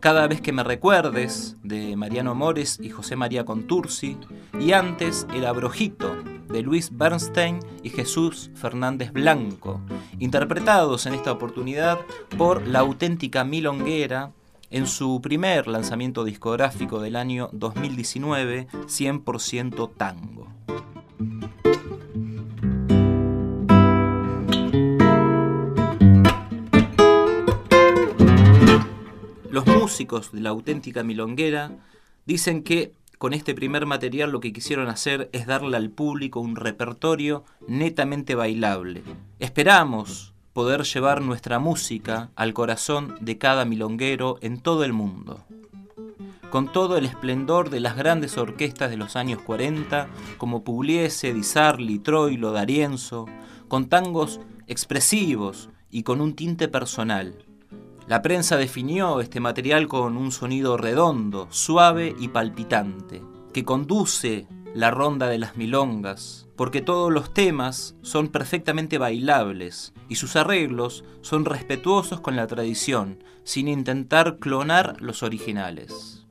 Cada 0.00 0.26
vez 0.26 0.40
que 0.40 0.50
me 0.50 0.64
recuerdes 0.64 1.56
de 1.62 1.94
Mariano 1.94 2.34
Mores 2.34 2.80
y 2.82 2.90
José 2.90 3.14
María 3.14 3.44
Contursi 3.44 4.18
y 4.58 4.72
antes 4.72 5.28
El 5.32 5.46
Abrojito 5.46 6.12
de 6.48 6.62
Luis 6.62 6.90
Bernstein 6.92 7.60
y 7.84 7.90
Jesús 7.90 8.50
Fernández 8.56 9.12
Blanco, 9.12 9.80
interpretados 10.18 11.06
en 11.06 11.14
esta 11.14 11.30
oportunidad 11.30 12.00
por 12.36 12.66
la 12.66 12.80
auténtica 12.80 13.44
Milonguera 13.44 14.32
en 14.70 14.88
su 14.88 15.20
primer 15.20 15.68
lanzamiento 15.68 16.24
discográfico 16.24 17.00
del 17.00 17.14
año 17.14 17.48
2019, 17.52 18.66
100% 18.88 19.92
Tango. 19.96 20.48
Músicos 29.60 30.32
de 30.32 30.40
la 30.40 30.50
auténtica 30.50 31.02
milonguera 31.02 31.72
dicen 32.24 32.62
que 32.62 32.92
con 33.18 33.34
este 33.34 33.54
primer 33.54 33.86
material 33.86 34.32
lo 34.32 34.40
que 34.40 34.52
quisieron 34.52 34.88
hacer 34.88 35.28
es 35.32 35.46
darle 35.46 35.76
al 35.76 35.90
público 35.90 36.40
un 36.40 36.56
repertorio 36.56 37.44
netamente 37.68 38.34
bailable. 38.34 39.02
Esperamos 39.38 40.32
poder 40.52 40.82
llevar 40.82 41.22
nuestra 41.22 41.58
música 41.58 42.30
al 42.34 42.52
corazón 42.52 43.14
de 43.20 43.38
cada 43.38 43.64
milonguero 43.64 44.38
en 44.40 44.58
todo 44.58 44.84
el 44.84 44.92
mundo. 44.92 45.44
Con 46.50 46.72
todo 46.72 46.96
el 46.96 47.04
esplendor 47.04 47.70
de 47.70 47.80
las 47.80 47.96
grandes 47.96 48.36
orquestas 48.38 48.90
de 48.90 48.96
los 48.96 49.16
años 49.16 49.40
40, 49.42 50.08
como 50.36 50.64
Pugliese, 50.64 51.32
Di 51.32 51.44
Sarli, 51.44 51.98
Troilo, 51.98 52.52
D'Arienzo, 52.52 53.26
con 53.68 53.88
tangos 53.88 54.40
expresivos 54.66 55.70
y 55.90 56.02
con 56.02 56.20
un 56.20 56.34
tinte 56.34 56.68
personal. 56.68 57.44
La 58.06 58.20
prensa 58.20 58.56
definió 58.56 59.20
este 59.20 59.38
material 59.38 59.86
con 59.86 60.16
un 60.16 60.32
sonido 60.32 60.76
redondo, 60.76 61.46
suave 61.50 62.14
y 62.18 62.28
palpitante, 62.28 63.22
que 63.52 63.64
conduce 63.64 64.46
la 64.74 64.90
ronda 64.90 65.28
de 65.28 65.38
las 65.38 65.56
milongas, 65.56 66.48
porque 66.56 66.80
todos 66.80 67.12
los 67.12 67.32
temas 67.32 67.94
son 68.02 68.28
perfectamente 68.28 68.98
bailables 68.98 69.92
y 70.08 70.16
sus 70.16 70.36
arreglos 70.36 71.04
son 71.20 71.44
respetuosos 71.44 72.20
con 72.20 72.36
la 72.36 72.46
tradición, 72.46 73.22
sin 73.44 73.68
intentar 73.68 74.38
clonar 74.38 75.00
los 75.00 75.22
originales. 75.22 76.26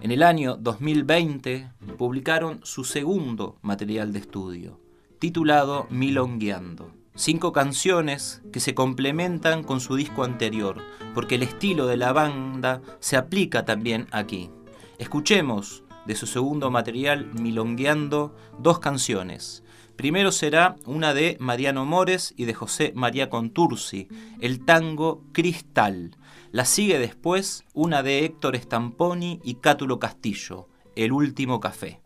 En 0.00 0.10
el 0.10 0.22
año 0.22 0.56
2020 0.56 1.70
publicaron 1.98 2.60
su 2.62 2.84
segundo 2.84 3.56
material 3.62 4.12
de 4.12 4.20
estudio, 4.20 4.80
titulado 5.18 5.86
Milongueando. 5.90 7.01
Cinco 7.14 7.52
canciones 7.52 8.40
que 8.52 8.60
se 8.60 8.74
complementan 8.74 9.64
con 9.64 9.80
su 9.80 9.96
disco 9.96 10.24
anterior, 10.24 10.82
porque 11.14 11.34
el 11.34 11.42
estilo 11.42 11.86
de 11.86 11.98
la 11.98 12.14
banda 12.14 12.80
se 13.00 13.18
aplica 13.18 13.66
también 13.66 14.06
aquí. 14.12 14.50
Escuchemos 14.98 15.84
de 16.06 16.16
su 16.16 16.26
segundo 16.26 16.70
material, 16.70 17.30
Milongueando, 17.34 18.34
dos 18.58 18.78
canciones. 18.78 19.62
Primero 19.94 20.32
será 20.32 20.76
una 20.86 21.12
de 21.12 21.36
Mariano 21.38 21.84
Mores 21.84 22.32
y 22.36 22.46
de 22.46 22.54
José 22.54 22.92
María 22.96 23.28
Contursi, 23.28 24.08
el 24.40 24.64
tango 24.64 25.22
Cristal. 25.32 26.16
La 26.50 26.64
sigue 26.64 26.98
después 26.98 27.64
una 27.74 28.02
de 28.02 28.24
Héctor 28.24 28.56
Stamponi 28.56 29.38
y 29.44 29.56
Cátulo 29.56 29.98
Castillo, 29.98 30.68
El 30.96 31.12
último 31.12 31.60
café. 31.60 32.00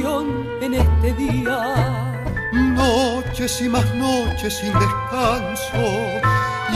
En 0.00 0.74
este 0.74 1.12
día. 1.12 2.24
Noches 2.52 3.60
y 3.60 3.68
más 3.68 3.84
noches 3.94 4.56
sin 4.56 4.72
descanso 4.72 5.84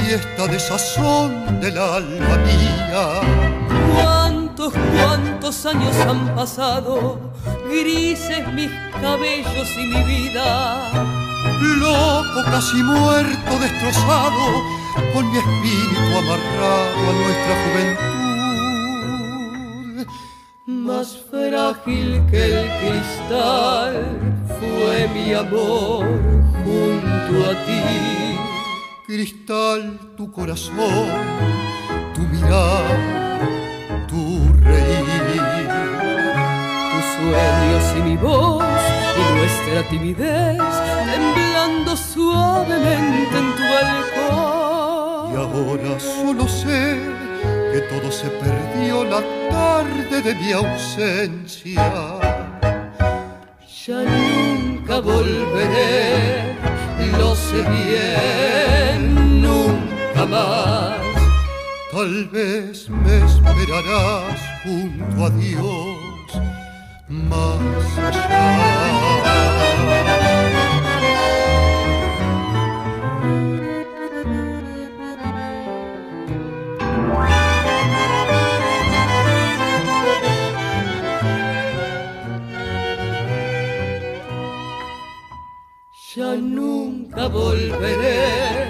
y 0.03 0.13
esta 0.13 0.47
desazón 0.47 1.59
del 1.61 1.79
alma 1.79 2.37
mía. 2.45 3.21
Cuántos, 3.95 4.75
cuántos 4.95 5.65
años 5.65 5.97
han 5.97 6.35
pasado, 6.35 7.19
grises 7.71 8.53
mis 8.53 8.71
cabellos 9.01 9.69
y 9.79 9.87
mi 9.87 10.03
vida. 10.03 10.91
Loco, 11.79 12.45
casi 12.45 12.83
muerto, 12.83 13.59
destrozado, 13.59 14.63
con 15.15 15.31
mi 15.31 15.39
espíritu 15.39 16.19
amarrado 16.19 17.01
a 17.09 17.13
nuestra 17.13 17.55
juventud 17.65 18.06
frágil 21.75 22.23
que 22.31 22.61
el 22.61 22.69
cristal 22.81 23.93
fue 24.59 25.09
mi 25.15 25.33
amor 25.33 26.07
junto 26.65 27.51
a 27.51 27.55
ti. 27.67 27.83
Cristal, 29.07 29.99
tu 30.17 30.31
corazón, 30.31 31.09
tu 32.15 32.21
mirar, 32.23 32.85
tu 34.09 34.39
reír. 34.63 35.69
Tus 36.93 37.05
sueños 37.17 37.85
y 37.99 38.03
mi 38.03 38.17
voz 38.17 38.65
y 39.19 39.39
nuestra 39.39 39.89
timidez 39.91 40.59
temblando 41.11 41.97
suavemente 41.97 43.39
en 43.39 43.55
tu 43.57 43.65
alcohol. 43.85 45.33
Y 45.33 45.37
ahora 45.37 46.01
solo 46.01 46.49
sé 46.49 47.26
que 47.77 47.83
todo 47.83 48.11
se 48.11 48.29
perdió 48.29 49.05
la 49.05 49.21
tarde 49.51 50.23
de 50.23 50.35
mi 50.35 50.53
ausencia. 50.53 51.93
Ya 53.87 54.03
nunca 54.03 55.01
volveré, 55.01 56.57
lo 57.19 57.35
sé 57.35 57.61
bien, 57.79 59.43
nunca 59.43 60.25
más. 60.25 60.97
Tal 61.93 62.25
vez 62.33 62.89
me 62.89 63.17
esperarás 63.27 64.39
junto 64.65 65.27
a 65.27 65.31
Dios 65.31 66.41
más 67.09 67.99
allá. 68.09 69.07
Ya 86.17 86.35
nunca 86.35 87.29
volveré, 87.29 88.65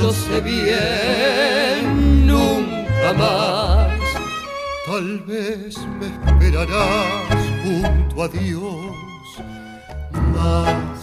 lo 0.00 0.10
sé 0.10 0.40
bien, 0.40 2.26
nunca 2.26 3.12
más. 3.18 3.98
Tal 4.86 5.18
vez 5.26 5.76
me 5.98 6.06
esperarás 6.06 7.42
junto 7.62 8.22
a 8.22 8.28
Dios 8.28 8.86
más 10.34 10.93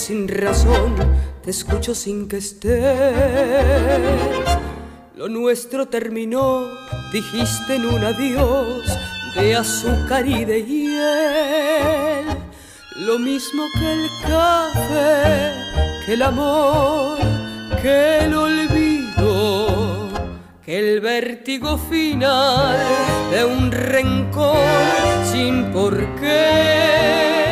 sin 0.00 0.28
razón, 0.28 0.94
te 1.44 1.50
escucho 1.50 1.94
sin 1.94 2.26
que 2.26 2.38
estés. 2.38 2.80
Lo 5.14 5.28
nuestro 5.28 5.88
terminó, 5.88 6.66
dijiste 7.12 7.74
en 7.74 7.84
un 7.84 8.02
adiós 8.02 8.86
de 9.34 9.54
azúcar 9.56 10.26
y 10.26 10.46
de 10.46 10.64
hiel. 10.64 12.24
Lo 12.96 13.18
mismo 13.18 13.64
que 13.78 13.92
el 13.92 14.08
café, 14.22 15.52
que 16.06 16.14
el 16.14 16.22
amor, 16.22 17.18
que 17.82 18.20
el 18.24 18.34
olvido, 18.34 20.08
que 20.64 20.78
el 20.78 21.00
vértigo 21.00 21.76
final 21.76 22.78
de 23.30 23.44
un 23.44 23.70
rencor 23.70 24.56
sin 25.30 25.70
por 25.72 25.94
qué. 26.20 27.49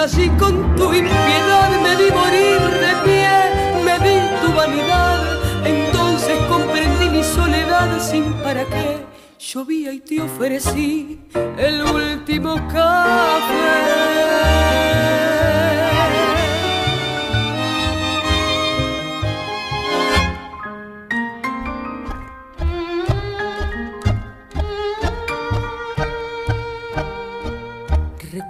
Así 0.00 0.30
con 0.38 0.74
tu 0.76 0.94
impiedad 0.94 1.70
me 1.82 1.94
vi 1.94 2.10
morir 2.10 2.58
de 2.82 2.92
pie, 3.04 3.36
me 3.84 3.98
di 3.98 4.16
tu 4.40 4.50
vanidad, 4.54 5.20
entonces 5.62 6.38
comprendí 6.48 7.10
mi 7.10 7.22
soledad 7.22 8.00
sin 8.00 8.32
para 8.42 8.64
qué. 8.64 9.04
Llovía 9.38 9.92
y 9.92 10.00
te 10.00 10.22
ofrecí 10.22 11.20
el 11.58 11.82
último 11.82 12.54
café. 12.72 13.70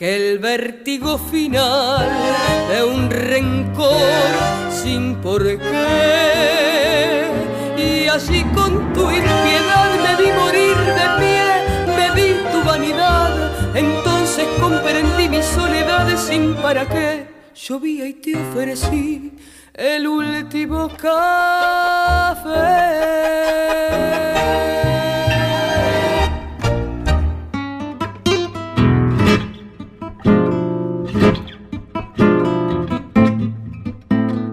que 0.00 0.16
el 0.16 0.38
vértigo 0.38 1.18
final 1.18 2.08
de 2.70 2.82
un 2.82 3.10
rencor 3.10 4.00
sin 4.72 5.16
por 5.16 5.42
qué. 5.44 7.26
Y 7.76 8.08
así 8.08 8.42
con 8.54 8.94
tu 8.94 9.02
impiedad 9.10 9.90
me 10.02 10.16
vi 10.22 10.32
morir 10.32 10.76
de 10.98 11.06
pie, 11.20 11.44
me 11.98 12.06
di 12.18 12.32
tu 12.50 12.58
vanidad, 12.66 13.30
entonces 13.76 14.46
comprendí 14.58 15.28
mi 15.28 15.42
soledad 15.42 16.08
sin 16.16 16.54
para 16.54 16.88
qué. 16.88 17.26
Llovía 17.54 18.06
y 18.06 18.14
te 18.14 18.36
ofrecí 18.36 19.32
el 19.74 20.06
último 20.08 20.88
café. 20.96 22.40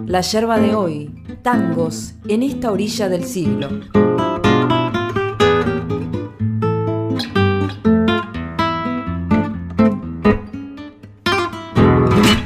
La 0.05 0.21
yerba 0.21 0.57
de 0.57 0.73
hoy, 0.73 1.11
tangos 1.43 2.15
en 2.27 2.41
esta 2.41 2.71
orilla 2.71 3.09
del 3.09 3.25
siglo. 3.25 3.69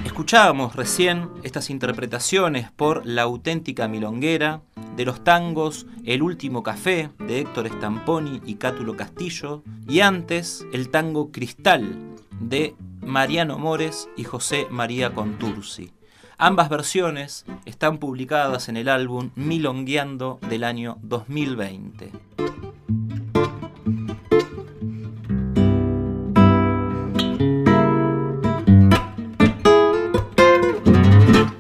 Escuchábamos 0.05 0.75
recién 0.75 1.29
estas 1.43 1.69
interpretaciones 1.69 2.71
por 2.71 3.05
la 3.05 3.23
auténtica 3.23 3.87
milonguera 3.87 4.61
de 4.95 5.05
los 5.05 5.23
tangos 5.23 5.87
El 6.05 6.21
último 6.23 6.63
café 6.63 7.09
de 7.19 7.41
Héctor 7.41 7.67
Stamponi 7.67 8.41
y 8.45 8.55
Cátulo 8.55 8.95
Castillo 8.95 9.61
y 9.87 9.99
antes 9.99 10.65
el 10.73 10.89
tango 10.89 11.31
Cristal 11.31 11.95
de 12.39 12.75
Mariano 13.01 13.57
Mores 13.57 14.09
y 14.15 14.23
José 14.23 14.67
María 14.69 15.13
Contursi. 15.13 15.91
Ambas 16.37 16.69
versiones 16.69 17.45
están 17.65 17.97
publicadas 17.97 18.69
en 18.69 18.77
el 18.77 18.89
álbum 18.89 19.31
Milongueando 19.35 20.39
del 20.49 20.63
año 20.63 20.97
2020. 21.01 22.11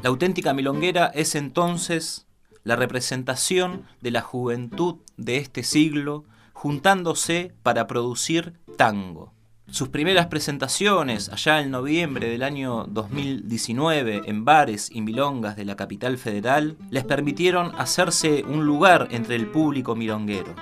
La 0.01 0.09
auténtica 0.09 0.53
milonguera 0.53 1.07
es 1.07 1.35
entonces 1.35 2.25
la 2.63 2.75
representación 2.75 3.85
de 4.01 4.11
la 4.11 4.21
juventud 4.21 4.95
de 5.17 5.37
este 5.37 5.63
siglo 5.63 6.25
juntándose 6.53 7.53
para 7.63 7.87
producir 7.87 8.53
tango. 8.77 9.33
Sus 9.71 9.87
primeras 9.87 10.27
presentaciones, 10.27 11.29
allá 11.29 11.61
en 11.61 11.71
noviembre 11.71 12.27
del 12.27 12.43
año 12.43 12.87
2019, 12.89 14.23
en 14.25 14.43
bares 14.43 14.89
y 14.91 14.99
milongas 14.99 15.55
de 15.55 15.63
la 15.63 15.77
capital 15.77 16.17
federal, 16.17 16.75
les 16.89 17.05
permitieron 17.05 17.71
hacerse 17.77 18.43
un 18.45 18.65
lugar 18.65 19.07
entre 19.11 19.37
el 19.37 19.47
público 19.47 19.95
milonguero. 19.95 20.55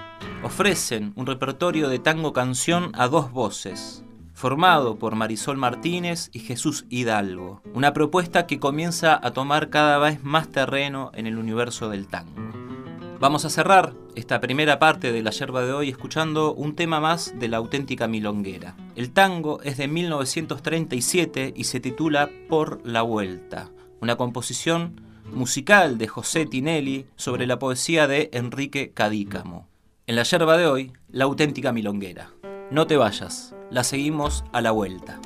Ofrecen 0.43 1.13
un 1.15 1.25
repertorio 1.25 1.89
de 1.89 1.97
tango 1.97 2.33
canción 2.33 2.91
a 2.93 3.07
dos 3.07 3.31
voces, 3.31 4.03
formado 4.35 4.99
por 4.99 5.15
Marisol 5.15 5.57
Martínez 5.57 6.29
y 6.31 6.41
Jesús 6.41 6.85
Hidalgo, 6.89 7.63
una 7.73 7.93
propuesta 7.93 8.45
que 8.45 8.59
comienza 8.59 9.19
a 9.21 9.31
tomar 9.31 9.71
cada 9.71 9.97
vez 9.97 10.23
más 10.23 10.49
terreno 10.49 11.09
en 11.15 11.25
el 11.25 11.39
universo 11.39 11.89
del 11.89 12.05
tango. 12.05 12.68
Vamos 13.19 13.43
a 13.43 13.49
cerrar 13.49 13.95
esta 14.15 14.39
primera 14.39 14.79
parte 14.79 15.11
de 15.11 15.21
la 15.21 15.31
yerba 15.31 15.65
de 15.65 15.73
hoy 15.73 15.89
escuchando 15.89 16.53
un 16.53 16.73
tema 16.77 17.01
más 17.01 17.37
de 17.37 17.49
la 17.49 17.57
auténtica 17.57 18.07
milonguera. 18.07 18.77
El 18.95 19.11
tango 19.11 19.61
es 19.61 19.75
de 19.75 19.89
1937 19.89 21.53
y 21.53 21.65
se 21.65 21.81
titula 21.81 22.29
Por 22.47 22.79
la 22.87 23.01
Vuelta, 23.01 23.71
una 23.99 24.15
composición 24.15 25.01
musical 25.33 25.97
de 25.97 26.07
José 26.07 26.45
Tinelli 26.45 27.07
sobre 27.17 27.45
la 27.45 27.59
poesía 27.59 28.07
de 28.07 28.29
Enrique 28.31 28.93
Cadícamo. 28.93 29.67
En 30.07 30.15
la 30.15 30.23
yerba 30.23 30.55
de 30.55 30.67
hoy, 30.67 30.93
la 31.09 31.25
auténtica 31.25 31.73
milonguera. 31.73 32.31
No 32.71 32.87
te 32.87 32.95
vayas, 32.95 33.53
la 33.69 33.83
seguimos 33.83 34.45
a 34.53 34.61
la 34.61 34.71
vuelta. 34.71 35.19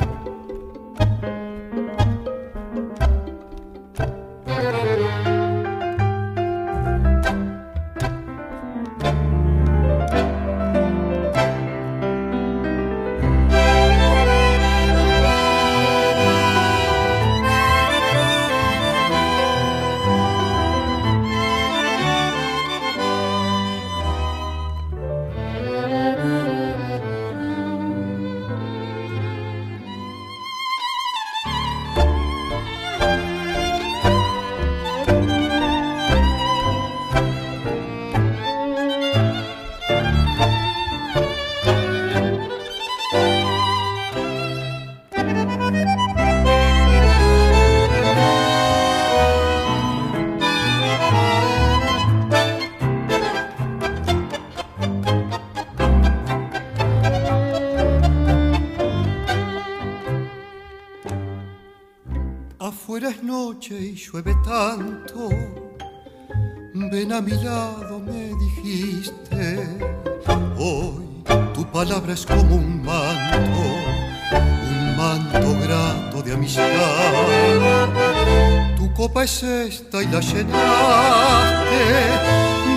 Es 79.23 79.43
esta 79.43 80.03
y 80.03 80.07
la 80.07 80.19
llenaste. 80.19 81.81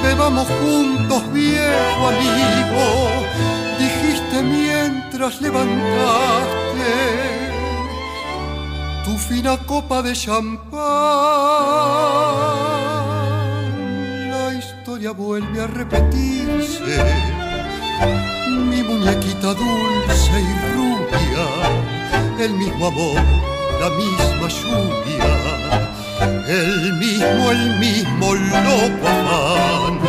Bebamos 0.02 0.46
juntos, 0.60 1.32
viejo 1.32 2.08
amigo. 2.08 2.86
Dijiste 3.78 4.42
mientras 4.42 5.40
levantaste 5.40 6.92
tu 9.04 9.16
fina 9.18 9.56
copa 9.66 10.02
de 10.02 10.12
champán. 10.12 10.76
La 14.30 14.54
historia 14.54 15.10
vuelve 15.12 15.62
a 15.62 15.66
repetirse. 15.66 16.98
Mi 18.70 18.82
muñequita 18.82 19.54
dulce 19.54 20.36
y 20.50 20.52
rubia, 20.74 21.46
el 22.38 22.52
mismo 22.54 22.86
amor, 22.86 23.20
la 23.80 23.90
misma 23.90 24.48
lluvia, 24.48 25.45
el 26.48 26.92
mismo, 26.94 27.50
el 27.50 27.78
mismo 27.78 28.34
loco 28.34 29.06
afán. 29.06 30.00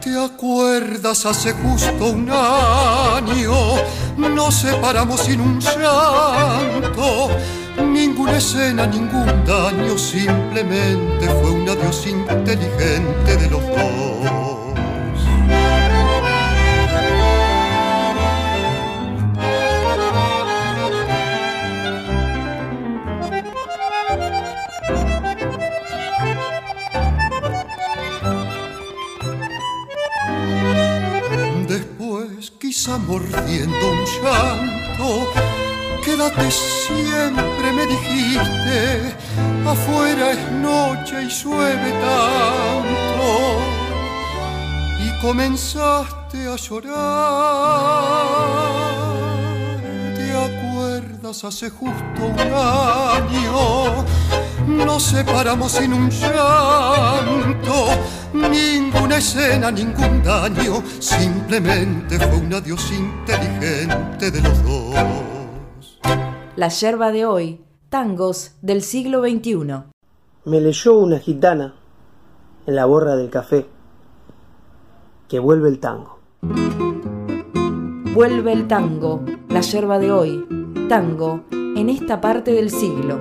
¿Te 0.00 0.16
acuerdas 0.16 1.26
hace 1.26 1.52
justo 1.52 2.06
un 2.06 2.30
año? 2.30 3.76
Nos 4.16 4.54
separamos 4.54 5.20
sin 5.20 5.40
un 5.40 5.60
llanto 5.60 7.30
Ninguna 7.76 8.36
escena, 8.36 8.86
ningún 8.86 9.26
daño, 9.44 9.96
simplemente 9.96 11.26
fue 11.26 11.50
un 11.50 11.68
adiós 11.68 12.06
inteligente 12.06 13.36
de 13.36 13.50
los 13.50 13.62
dos. 13.62 14.49
Quizá 32.80 32.96
mordiendo 32.96 33.90
un 33.92 34.00
llanto, 34.06 35.08
Quédate 36.02 36.50
siempre, 36.50 37.72
me 37.74 37.84
dijiste, 37.84 39.14
afuera 39.68 40.32
es 40.32 40.50
noche 40.52 41.24
y 41.24 41.28
llueve 41.28 41.92
tanto. 42.00 43.60
Y 44.98 45.10
comenzaste 45.20 46.48
a 46.48 46.56
llorar. 46.56 46.96
¿Te 50.16 50.26
acuerdas 50.32 51.44
hace 51.44 51.68
justo 51.68 52.20
un 52.24 52.40
año? 52.40 54.06
Nos 54.86 55.02
separamos 55.02 55.72
sin 55.72 55.92
un 55.92 56.08
llanto, 56.08 57.88
ninguna 58.32 59.16
escena, 59.16 59.70
ningún 59.70 60.22
daño, 60.22 60.82
simplemente 60.98 62.18
fue 62.18 62.38
un 62.38 62.52
adiós 62.54 62.92
inteligente 62.92 64.30
de 64.30 64.42
los 64.42 64.64
dos. 64.64 66.00
La 66.56 66.68
yerba 66.68 67.12
de 67.12 67.24
hoy, 67.24 67.64
tangos 67.88 68.52
del 68.62 68.82
siglo 68.82 69.22
XXI. 69.22 69.84
Me 70.44 70.60
leyó 70.60 70.98
una 70.98 71.18
gitana 71.18 71.74
en 72.66 72.76
la 72.76 72.84
borra 72.86 73.16
del 73.16 73.30
café 73.30 73.66
que 75.28 75.38
vuelve 75.38 75.68
el 75.68 75.78
tango. 75.78 76.18
Vuelve 78.14 78.52
el 78.52 78.66
tango, 78.66 79.24
la 79.48 79.60
yerba 79.60 79.98
de 79.98 80.10
hoy, 80.10 80.46
tango 80.88 81.44
en 81.50 81.88
esta 81.88 82.20
parte 82.20 82.52
del 82.52 82.70
siglo. 82.70 83.18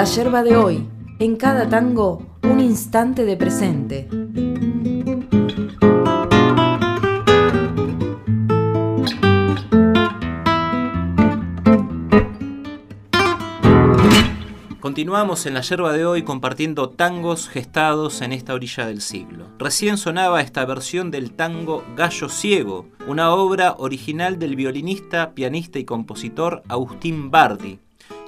Yerba 0.00 0.42
de 0.42 0.56
hoy, 0.56 0.88
en 1.18 1.36
cada 1.36 1.68
tango, 1.68 2.26
un 2.42 2.60
instante 2.60 3.24
de 3.24 3.36
presente. 3.36 4.08
Continuamos 14.80 15.46
en 15.46 15.54
la 15.54 15.60
yerba 15.60 15.92
de 15.92 16.04
hoy 16.06 16.22
compartiendo 16.22 16.88
tangos 16.88 17.48
gestados 17.48 18.22
en 18.22 18.32
esta 18.32 18.54
orilla 18.54 18.86
del 18.86 19.02
siglo. 19.02 19.46
Recién 19.58 19.98
sonaba 19.98 20.40
esta 20.40 20.64
versión 20.64 21.10
del 21.10 21.32
tango 21.32 21.84
Gallo 21.96 22.28
Ciego, 22.28 22.86
una 23.06 23.32
obra 23.34 23.74
original 23.78 24.38
del 24.38 24.56
violinista, 24.56 25.34
pianista 25.34 25.78
y 25.78 25.84
compositor 25.84 26.62
Agustín 26.68 27.30
Bardi, 27.30 27.78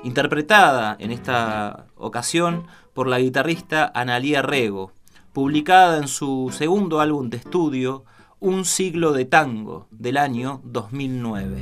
interpretada 0.05 0.97
en 1.01 1.11
esta 1.11 1.87
ocasión 1.97 2.67
por 2.93 3.09
la 3.09 3.19
guitarrista 3.19 3.91
Analía 3.95 4.43
Rego, 4.43 4.93
publicada 5.33 5.99
en 5.99 6.07
su 6.07 6.51
segundo 6.53 7.01
álbum 7.01 7.31
de 7.31 7.39
estudio, 7.39 8.05
Un 8.39 8.67
siglo 8.67 9.13
de 9.13 9.25
tango, 9.25 9.89
del 9.91 10.19
año 10.19 10.61
2009. 10.65 11.59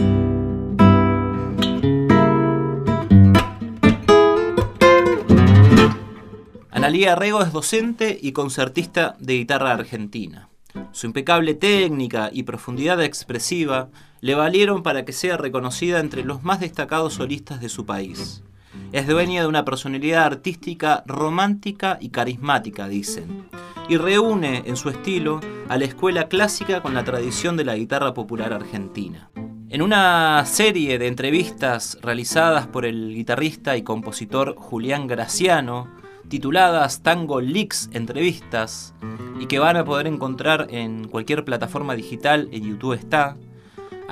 Analía 6.71 7.15
Rego 7.15 7.43
es 7.43 7.53
docente 7.53 8.19
y 8.21 8.33
concertista 8.33 9.15
de 9.21 9.35
guitarra 9.35 9.71
argentina. 9.71 10.49
Su 10.91 11.07
impecable 11.07 11.55
técnica 11.55 12.31
y 12.33 12.43
profundidad 12.43 13.01
expresiva 13.01 13.91
le 14.23 14.37
valieron 14.37 14.85
para 14.85 15.05
que 15.05 15.13
sea 15.13 15.37
reconocida 15.37 15.99
entre 15.99 16.25
los 16.25 16.45
más 16.45 16.61
destacados 16.61 17.15
solistas 17.15 17.61
de 17.61 17.69
su 17.69 17.85
país. 17.85 18.45
Es 18.93 19.09
dueña 19.09 19.43
de 19.43 19.49
una 19.49 19.65
personalidad 19.65 20.25
artística 20.25 21.03
romántica 21.07 21.99
y 22.01 22.11
carismática, 22.11 22.87
dicen, 22.87 23.49
y 23.89 23.97
reúne 23.97 24.63
en 24.65 24.77
su 24.77 24.91
estilo 24.91 25.41
a 25.69 25.77
la 25.77 25.87
escuela 25.87 26.29
clásica 26.29 26.83
con 26.83 26.95
la 26.95 27.03
tradición 27.03 27.57
de 27.57 27.65
la 27.65 27.75
guitarra 27.75 28.15
popular 28.15 28.53
argentina. 28.53 29.29
En 29.71 29.83
una 29.83 30.45
serie 30.47 31.01
de 31.01 31.09
entrevistas 31.09 31.99
realizadas 32.01 32.69
por 32.69 32.87
el 32.87 33.13
guitarrista 33.13 33.77
y 33.77 33.83
compositor 33.83 34.55
Julián 34.57 35.09
Graciano, 35.09 35.89
tituladas 36.29 37.03
Tango 37.03 37.41
Leaks 37.41 37.91
Entrevistas 37.93 38.95
y 39.41 39.47
que 39.47 39.59
van 39.59 39.77
a 39.77 39.85
poder 39.85 40.07
encontrar 40.07 40.69
en 40.71 41.09
cualquier 41.09 41.45
plataforma 41.45 41.97
digital, 41.97 42.49
en 42.53 42.63
YouTube 42.65 42.93
está, 42.93 43.37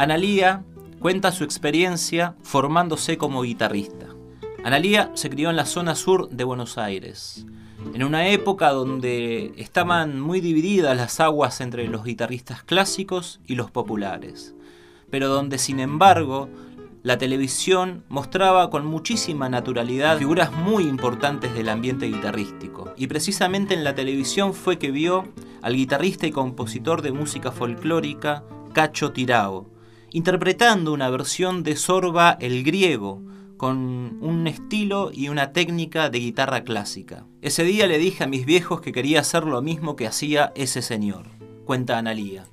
Analía 0.00 0.64
cuenta 0.98 1.30
su 1.30 1.44
experiencia 1.44 2.34
formándose 2.42 3.18
como 3.18 3.42
guitarrista. 3.42 4.06
Analía 4.64 5.10
se 5.12 5.28
crió 5.28 5.50
en 5.50 5.56
la 5.56 5.66
zona 5.66 5.94
sur 5.94 6.30
de 6.30 6.42
Buenos 6.42 6.78
Aires, 6.78 7.44
en 7.92 8.02
una 8.02 8.28
época 8.28 8.70
donde 8.70 9.52
estaban 9.58 10.18
muy 10.18 10.40
divididas 10.40 10.96
las 10.96 11.20
aguas 11.20 11.60
entre 11.60 11.86
los 11.86 12.02
guitarristas 12.02 12.62
clásicos 12.62 13.40
y 13.46 13.56
los 13.56 13.70
populares, 13.70 14.54
pero 15.10 15.28
donde 15.28 15.58
sin 15.58 15.80
embargo 15.80 16.48
la 17.02 17.18
televisión 17.18 18.02
mostraba 18.08 18.70
con 18.70 18.86
muchísima 18.86 19.50
naturalidad 19.50 20.16
figuras 20.16 20.50
muy 20.50 20.84
importantes 20.84 21.52
del 21.52 21.68
ambiente 21.68 22.06
guitarrístico. 22.06 22.94
Y 22.96 23.06
precisamente 23.06 23.74
en 23.74 23.84
la 23.84 23.94
televisión 23.94 24.54
fue 24.54 24.78
que 24.78 24.92
vio 24.92 25.28
al 25.60 25.76
guitarrista 25.76 26.26
y 26.26 26.30
compositor 26.30 27.02
de 27.02 27.12
música 27.12 27.52
folclórica 27.52 28.44
Cacho 28.72 29.12
Tirao, 29.12 29.66
interpretando 30.12 30.92
una 30.92 31.10
versión 31.10 31.62
de 31.62 31.76
Sorba 31.76 32.36
el 32.40 32.64
griego, 32.64 33.22
con 33.56 34.18
un 34.22 34.46
estilo 34.46 35.10
y 35.12 35.28
una 35.28 35.52
técnica 35.52 36.08
de 36.08 36.18
guitarra 36.18 36.64
clásica. 36.64 37.26
Ese 37.42 37.62
día 37.62 37.86
le 37.86 37.98
dije 37.98 38.24
a 38.24 38.26
mis 38.26 38.46
viejos 38.46 38.80
que 38.80 38.92
quería 38.92 39.20
hacer 39.20 39.44
lo 39.44 39.60
mismo 39.60 39.96
que 39.96 40.06
hacía 40.06 40.52
ese 40.54 40.80
señor, 40.82 41.26
cuenta 41.64 41.98
Analía. 41.98 42.46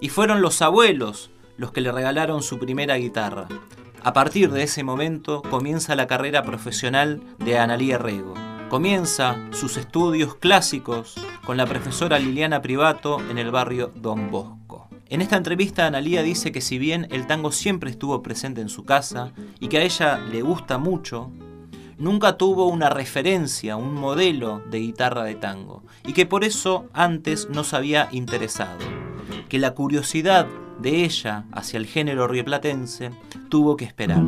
Y 0.00 0.08
fueron 0.08 0.42
los 0.42 0.60
abuelos 0.60 1.30
los 1.56 1.72
que 1.72 1.80
le 1.80 1.92
regalaron 1.92 2.42
su 2.42 2.58
primera 2.58 2.96
guitarra. 2.96 3.48
A 4.02 4.12
partir 4.12 4.50
de 4.50 4.64
ese 4.64 4.84
momento 4.84 5.42
comienza 5.42 5.96
la 5.96 6.06
carrera 6.06 6.42
profesional 6.42 7.22
de 7.38 7.58
Analía 7.58 7.98
Rego. 7.98 8.34
Comienza 8.68 9.36
sus 9.52 9.76
estudios 9.76 10.34
clásicos 10.34 11.14
con 11.46 11.56
la 11.56 11.66
profesora 11.66 12.18
Liliana 12.18 12.62
Privato 12.62 13.18
en 13.30 13.38
el 13.38 13.50
barrio 13.50 13.92
Don 13.94 14.30
Bosco. 14.30 14.88
En 15.10 15.22
esta 15.22 15.36
entrevista 15.38 15.86
Analía 15.86 16.22
dice 16.22 16.52
que 16.52 16.60
si 16.60 16.78
bien 16.78 17.06
el 17.10 17.26
tango 17.26 17.50
siempre 17.50 17.90
estuvo 17.90 18.22
presente 18.22 18.60
en 18.60 18.68
su 18.68 18.84
casa 18.84 19.32
y 19.58 19.68
que 19.68 19.78
a 19.78 19.82
ella 19.82 20.18
le 20.18 20.42
gusta 20.42 20.76
mucho, 20.76 21.30
nunca 21.96 22.36
tuvo 22.36 22.68
una 22.68 22.90
referencia, 22.90 23.76
un 23.76 23.94
modelo 23.94 24.62
de 24.70 24.80
guitarra 24.80 25.24
de 25.24 25.34
tango 25.34 25.82
y 26.06 26.12
que 26.12 26.26
por 26.26 26.44
eso 26.44 26.84
antes 26.92 27.48
no 27.48 27.64
se 27.64 27.76
había 27.76 28.10
interesado. 28.12 28.76
Que 29.48 29.58
la 29.58 29.72
curiosidad 29.72 30.46
de 30.78 31.04
ella 31.04 31.46
hacia 31.52 31.78
el 31.78 31.86
género 31.86 32.28
rieplatense 32.28 33.10
tuvo 33.48 33.78
que 33.78 33.86
esperar. 33.86 34.22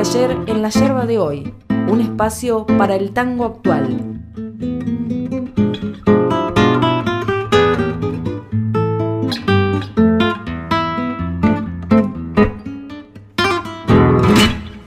Ayer 0.00 0.30
en 0.46 0.62
la 0.62 0.70
yerba 0.70 1.04
de 1.04 1.18
hoy, 1.18 1.54
un 1.86 2.00
espacio 2.00 2.64
para 2.64 2.96
el 2.96 3.12
tango 3.12 3.44
actual. 3.44 4.18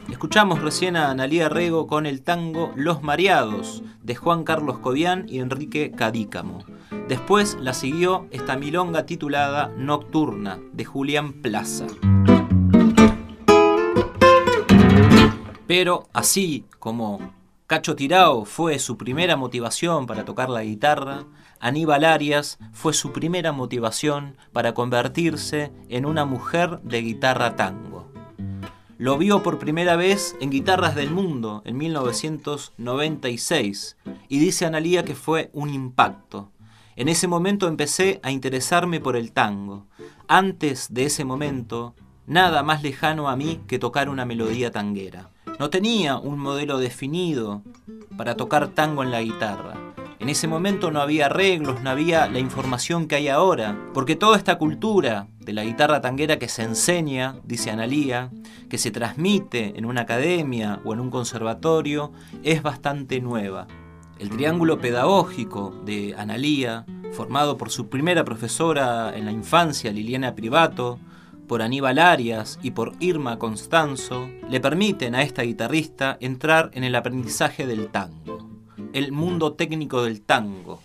Escuchamos 0.09 0.64
recién 0.64 0.95
a 0.95 1.11
Analía 1.11 1.47
Rego 1.47 1.86
con 1.86 2.07
el 2.07 2.24
tango 2.24 2.72
Los 2.76 3.03
Mareados 3.03 3.84
de 4.01 4.16
Juan 4.16 4.43
Carlos 4.43 4.80
Codián 4.80 5.26
y 5.30 5.41
Enrique 5.41 5.91
Cadícamo. 5.95 6.64
Después 7.07 7.55
la 7.61 7.76
siguió 7.76 8.26
esta 8.32 8.57
milonga 8.57 9.05
titulada 9.05 9.72
Nocturna 9.78 10.57
de 10.72 10.86
Julián 10.86 11.34
Plaza. 11.34 11.86
Pero 15.76 16.07
así 16.13 16.65
como 16.78 17.34
Cacho 17.65 17.95
Tirao 17.95 18.45
fue 18.45 18.78
su 18.78 18.95
primera 18.95 19.36
motivación 19.36 20.05
para 20.05 20.24
tocar 20.24 20.51
la 20.51 20.63
guitarra, 20.63 21.26
Aníbal 21.59 22.03
Arias 22.03 22.59
fue 22.74 22.93
su 22.93 23.11
primera 23.11 23.53
motivación 23.53 24.38
para 24.51 24.76
convertirse 24.76 25.71
en 25.89 26.05
una 26.05 26.26
mujer 26.26 26.80
de 26.84 27.01
guitarra 27.01 27.55
tango. 27.55 28.07
Lo 28.99 29.17
vio 29.17 29.41
por 29.41 29.57
primera 29.57 29.95
vez 29.95 30.36
en 30.39 30.51
Guitarras 30.51 30.93
del 30.93 31.09
Mundo 31.09 31.63
en 31.65 31.76
1996 31.78 33.97
y 34.30 34.38
dice 34.38 34.67
Analía 34.67 35.03
que 35.03 35.15
fue 35.15 35.49
un 35.53 35.74
impacto. 35.74 36.51
En 36.95 37.09
ese 37.09 37.28
momento 37.28 37.67
empecé 37.67 38.19
a 38.21 38.30
interesarme 38.30 38.99
por 38.99 39.15
el 39.15 39.32
tango. 39.32 39.88
Antes 40.28 40.93
de 40.93 41.05
ese 41.05 41.26
momento, 41.26 41.95
nada 42.28 42.61
más 42.61 42.84
lejano 42.84 43.28
a 43.28 43.36
mí 43.36 43.59
que 43.65 43.80
tocar 43.80 44.07
una 44.07 44.24
melodía 44.24 44.69
tanguera. 44.69 45.33
No 45.60 45.70
tenía 45.70 46.18
un 46.18 46.39
modelo 46.39 46.80
definido 46.80 47.62
para 48.18 48.36
tocar 48.36 48.70
tango 48.70 49.04
en 49.04 49.12
la 49.12 49.22
guitarra. 49.22 49.76
En 50.20 50.30
ese 50.30 50.47
momento 50.47 50.89
no 50.89 51.01
había 51.01 51.28
arreglos, 51.28 51.82
no 51.82 51.89
había 51.89 52.28
la 52.28 52.39
información 52.39 53.08
que 53.08 53.16
hay 53.16 53.28
ahora, 53.28 53.78
porque 53.93 54.16
toda 54.16 54.38
esta 54.38 54.58
cultura 54.58 55.28
de 55.39 55.54
la 55.54 55.64
guitarra 55.64 56.01
tanguera 56.01 56.39
que 56.39 56.47
se 56.47 56.64
enseña, 56.64 57.36
dice 57.43 57.72
Analía, 57.72 58.32
que 58.70 58.78
se 58.78 58.89
transmite 58.89 59.78
en 59.78 59.86
una 59.86 60.01
academia 60.01 60.80
o 60.86 60.93
en 60.93 61.01
un 61.01 61.12
conservatorio, 61.12 62.12
es 62.41 62.64
bastante 62.64 63.20
nueva. 63.22 63.68
El 64.18 64.30
triángulo 64.30 64.80
pedagógico 64.80 65.74
de 65.86 66.16
Analía, 66.18 66.86
formado 67.12 67.58
por 67.58 67.70
su 67.70 67.89
primera 67.89 68.24
profesora 68.24 69.16
en 69.16 69.26
la 69.26 69.32
infancia, 69.32 69.91
Liliana 69.91 70.36
Privato, 70.36 70.99
por 71.48 71.62
Aníbal 71.62 72.00
Arias 72.00 72.60
y 72.62 72.72
por 72.72 72.94
Irma 73.00 73.38
Constanzo, 73.39 74.30
le 74.50 74.60
permiten 74.60 75.16
a 75.16 75.22
esta 75.22 75.44
guitarrista 75.44 76.18
entrar 76.20 76.72
en 76.74 76.84
el 76.84 76.96
aprendizaje 76.96 77.68
del 77.68 77.89
tango, 77.89 78.48
el 78.94 79.12
mundo 79.12 79.54
técnico 79.54 80.04
del 80.04 80.22
tango, 80.22 80.80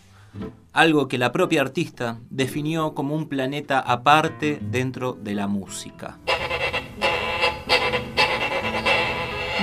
algo 0.72 1.08
que 1.08 1.18
la 1.18 1.32
propia 1.32 1.62
artista 1.62 2.18
definió 2.30 2.94
como 2.94 3.14
un 3.14 3.28
planeta 3.28 3.80
aparte 3.80 4.58
dentro 4.60 5.14
de 5.14 5.34
la 5.34 5.46
música. 5.46 6.18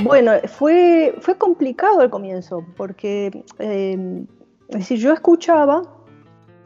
Bueno, 0.03 0.33
fue, 0.47 1.15
fue 1.21 1.37
complicado 1.37 2.01
al 2.01 2.09
comienzo, 2.09 2.65
porque 2.75 3.43
eh, 3.59 4.25
yo 4.89 5.13
escuchaba 5.13 5.83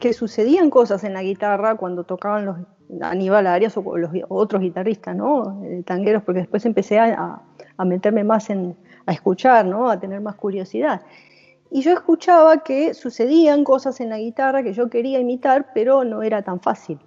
que 0.00 0.12
sucedían 0.12 0.70
cosas 0.70 1.04
en 1.04 1.12
la 1.12 1.22
guitarra 1.22 1.76
cuando 1.76 2.04
tocaban 2.04 2.46
los 2.46 2.56
Aníbal 3.00 3.46
Arias 3.46 3.76
o 3.76 3.96
los 3.96 4.10
otros 4.28 4.60
guitarristas, 4.60 5.14
¿no? 5.14 5.62
Eh, 5.64 5.82
tangueros, 5.84 6.22
porque 6.22 6.40
después 6.40 6.64
empecé 6.66 6.98
a, 6.98 7.40
meterme 7.84 8.24
más 8.24 8.50
en, 8.50 8.76
a 9.06 9.12
escuchar, 9.12 9.64
¿no? 9.64 9.90
A 9.90 9.98
tener 9.98 10.20
más 10.20 10.34
curiosidad. 10.34 11.02
Y 11.70 11.82
yo 11.82 11.92
escuchaba 11.92 12.64
que 12.64 12.94
sucedían 12.94 13.64
cosas 13.64 14.00
en 14.00 14.10
la 14.10 14.18
guitarra 14.18 14.62
que 14.62 14.72
yo 14.72 14.90
quería 14.90 15.20
imitar, 15.20 15.68
pero 15.72 16.04
no 16.04 16.22
era 16.22 16.42
tan 16.42 16.60
fácil. 16.60 16.98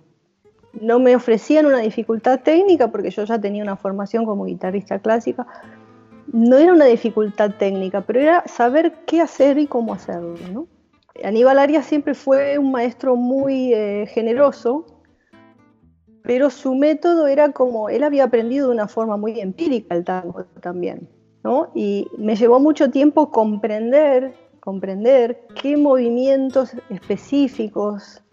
No 0.73 0.99
me 0.99 1.15
ofrecían 1.15 1.65
una 1.65 1.79
dificultad 1.79 2.39
técnica 2.39 2.89
porque 2.89 3.11
yo 3.11 3.25
ya 3.25 3.39
tenía 3.39 3.61
una 3.61 3.75
formación 3.75 4.25
como 4.25 4.45
guitarrista 4.45 4.99
clásica. 4.99 5.45
No 6.31 6.57
era 6.57 6.73
una 6.73 6.85
dificultad 6.85 7.51
técnica, 7.59 8.01
pero 8.01 8.21
era 8.21 8.43
saber 8.47 8.93
qué 9.05 9.21
hacer 9.21 9.57
y 9.59 9.67
cómo 9.67 9.93
hacerlo. 9.93 10.35
¿no? 10.51 10.67
Aníbal 11.23 11.59
Arias 11.59 11.85
siempre 11.85 12.15
fue 12.15 12.57
un 12.57 12.71
maestro 12.71 13.15
muy 13.15 13.73
eh, 13.73 14.07
generoso 14.07 14.92
pero 16.23 16.49
su 16.49 16.73
método 16.73 17.27
era 17.27 17.51
como, 17.51 17.89
él 17.89 18.03
había 18.03 18.23
aprendido 18.23 18.67
de 18.67 18.73
una 18.73 18.87
forma 18.87 19.17
muy 19.17 19.39
empírica 19.39 19.93
el 19.93 20.05
tango 20.05 20.45
también, 20.61 21.07
¿no? 21.43 21.69
Y 21.75 22.07
me 22.17 22.35
llevó 22.35 22.59
mucho 22.59 22.89
tiempo 22.89 23.29
comprender, 23.29 24.33
comprender 24.61 25.41
qué 25.61 25.75
movimientos 25.75 26.71
específicos, 26.89 28.23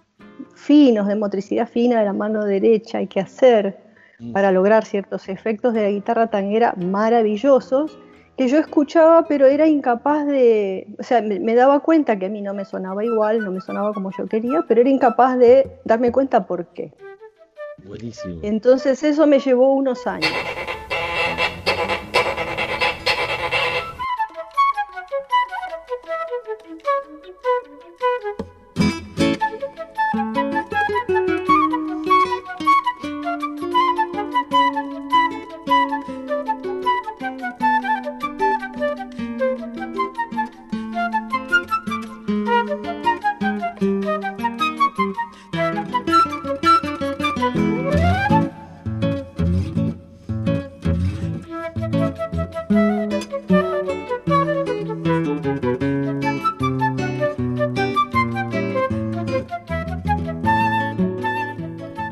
finos, 0.55 1.09
de 1.09 1.17
motricidad 1.17 1.69
fina 1.69 1.99
de 1.99 2.05
la 2.05 2.13
mano 2.13 2.45
derecha 2.45 2.99
hay 2.99 3.09
que 3.09 3.21
hacer 3.21 3.79
mm. 4.21 4.33
para 4.33 4.53
lograr 4.53 4.85
ciertos 4.85 5.29
efectos 5.29 5.75
de 5.75 5.83
la 5.83 5.91
guitarra 5.91 6.29
tanguera 6.29 6.75
maravillosos 6.77 7.99
que 8.37 8.49
yo 8.49 8.59
escuchaba 8.59 9.27
pero 9.27 9.47
era 9.47 9.67
incapaz 9.67 10.27
de, 10.27 10.95
o 10.99 11.03
sea, 11.03 11.21
me, 11.23 11.41
me, 11.41 11.55
daba 11.55 11.81
cuenta 11.81 12.19
que 12.19 12.27
a 12.27 12.29
mí 12.29 12.41
no 12.41 12.55
me 12.55 12.65
sonaba 12.65 13.05
igual, 13.05 13.45
no 13.45 13.51
me 13.51 13.61
sonaba 13.61 13.93
como 13.93 14.13
yo 14.17 14.27
quería, 14.27 14.65
pero 14.69 14.81
era 14.81 14.91
incapaz 14.91 15.39
de 15.39 15.71
darme 15.85 16.13
cuenta 16.13 16.47
por 16.47 16.67
qué. 16.69 16.93
Buenísimo. 17.85 18.41
Entonces 18.43 19.03
eso 19.03 19.27
me 19.27 19.39
llevó 19.39 19.75
unos 19.75 20.07
años. 20.07 20.31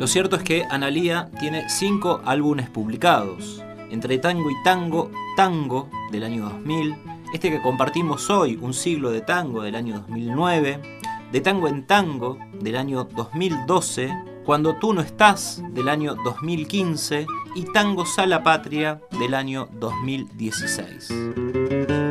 Cierto 0.09 0.37
es 0.37 0.43
que 0.43 0.65
Analía 0.71 1.31
tiene 1.39 1.69
cinco 1.69 2.23
álbumes 2.25 2.71
publicados. 2.71 3.63
Entre 3.91 4.19
Tango 4.19 4.51
y 4.51 4.55
Tango, 4.65 5.11
Tango 5.37 5.89
del 6.11 6.25
año 6.25 6.49
2000, 6.49 6.97
este 7.33 7.51
que 7.51 7.61
compartimos 7.61 8.31
hoy, 8.31 8.59
Un 8.61 8.73
siglo 8.73 9.11
de 9.11 9.21
tango 9.21 9.63
del 9.63 9.75
año 9.75 10.01
2009, 10.01 10.81
De 11.33 11.41
Tango 11.41 11.69
en 11.69 11.87
Tango 11.87 12.39
del 12.61 12.77
año 12.77 13.05
2012, 13.05 14.15
Cuando 14.45 14.77
tú 14.77 14.95
no 14.95 15.03
estás 15.03 15.63
del 15.71 15.89
año 15.89 16.17
2015 16.25 17.27
y 17.55 17.65
Tango 17.73 18.07
Sala 18.07 18.43
Patria 18.43 19.01
del 19.19 19.35
año 19.35 19.69
2016. 19.73 22.08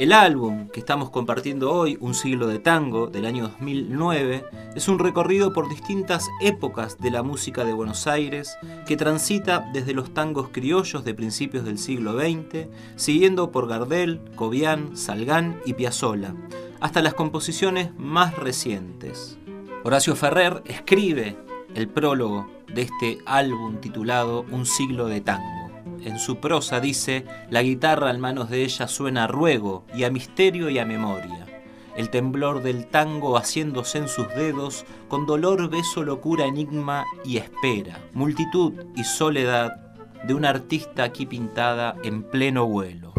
El 0.00 0.14
álbum 0.14 0.68
que 0.68 0.80
estamos 0.80 1.10
compartiendo 1.10 1.70
hoy, 1.70 1.98
Un 2.00 2.14
siglo 2.14 2.46
de 2.46 2.58
tango, 2.58 3.08
del 3.08 3.26
año 3.26 3.48
2009, 3.48 4.46
es 4.74 4.88
un 4.88 4.98
recorrido 4.98 5.52
por 5.52 5.68
distintas 5.68 6.26
épocas 6.40 6.96
de 6.96 7.10
la 7.10 7.22
música 7.22 7.66
de 7.66 7.74
Buenos 7.74 8.06
Aires 8.06 8.56
que 8.86 8.96
transita 8.96 9.68
desde 9.74 9.92
los 9.92 10.14
tangos 10.14 10.48
criollos 10.52 11.04
de 11.04 11.12
principios 11.12 11.66
del 11.66 11.76
siglo 11.76 12.18
XX, 12.18 12.68
siguiendo 12.96 13.52
por 13.52 13.68
Gardel, 13.68 14.22
Cobian, 14.36 14.96
Salgán 14.96 15.60
y 15.66 15.74
Piazzolla, 15.74 16.34
hasta 16.80 17.02
las 17.02 17.12
composiciones 17.12 17.90
más 17.98 18.34
recientes. 18.36 19.36
Horacio 19.84 20.16
Ferrer 20.16 20.62
escribe 20.64 21.36
el 21.74 21.88
prólogo 21.88 22.48
de 22.74 22.82
este 22.82 23.18
álbum 23.26 23.82
titulado 23.82 24.46
Un 24.50 24.64
siglo 24.64 25.08
de 25.08 25.20
tango 25.20 25.59
en 26.04 26.18
su 26.18 26.36
prosa 26.36 26.80
dice, 26.80 27.24
la 27.50 27.62
guitarra 27.62 28.10
en 28.10 28.20
manos 28.20 28.50
de 28.50 28.64
ella 28.64 28.88
suena 28.88 29.24
a 29.24 29.26
ruego 29.26 29.84
y 29.94 30.04
a 30.04 30.10
misterio 30.10 30.70
y 30.70 30.78
a 30.78 30.84
memoria. 30.84 31.46
El 31.96 32.10
temblor 32.10 32.62
del 32.62 32.86
tango 32.86 33.36
haciéndose 33.36 33.98
en 33.98 34.08
sus 34.08 34.28
dedos, 34.28 34.86
con 35.08 35.26
dolor, 35.26 35.68
beso, 35.68 36.02
locura, 36.02 36.46
enigma 36.46 37.04
y 37.24 37.36
espera. 37.36 37.98
Multitud 38.14 38.72
y 38.96 39.04
soledad 39.04 39.76
de 40.26 40.34
una 40.34 40.50
artista 40.50 41.04
aquí 41.04 41.26
pintada 41.26 41.96
en 42.02 42.22
pleno 42.22 42.66
vuelo. 42.66 43.12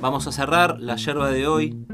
Vamos 0.00 0.26
a 0.26 0.32
cerrar 0.32 0.80
la 0.80 0.96
yerba 0.96 1.30
de 1.30 1.46
hoy 1.46 1.86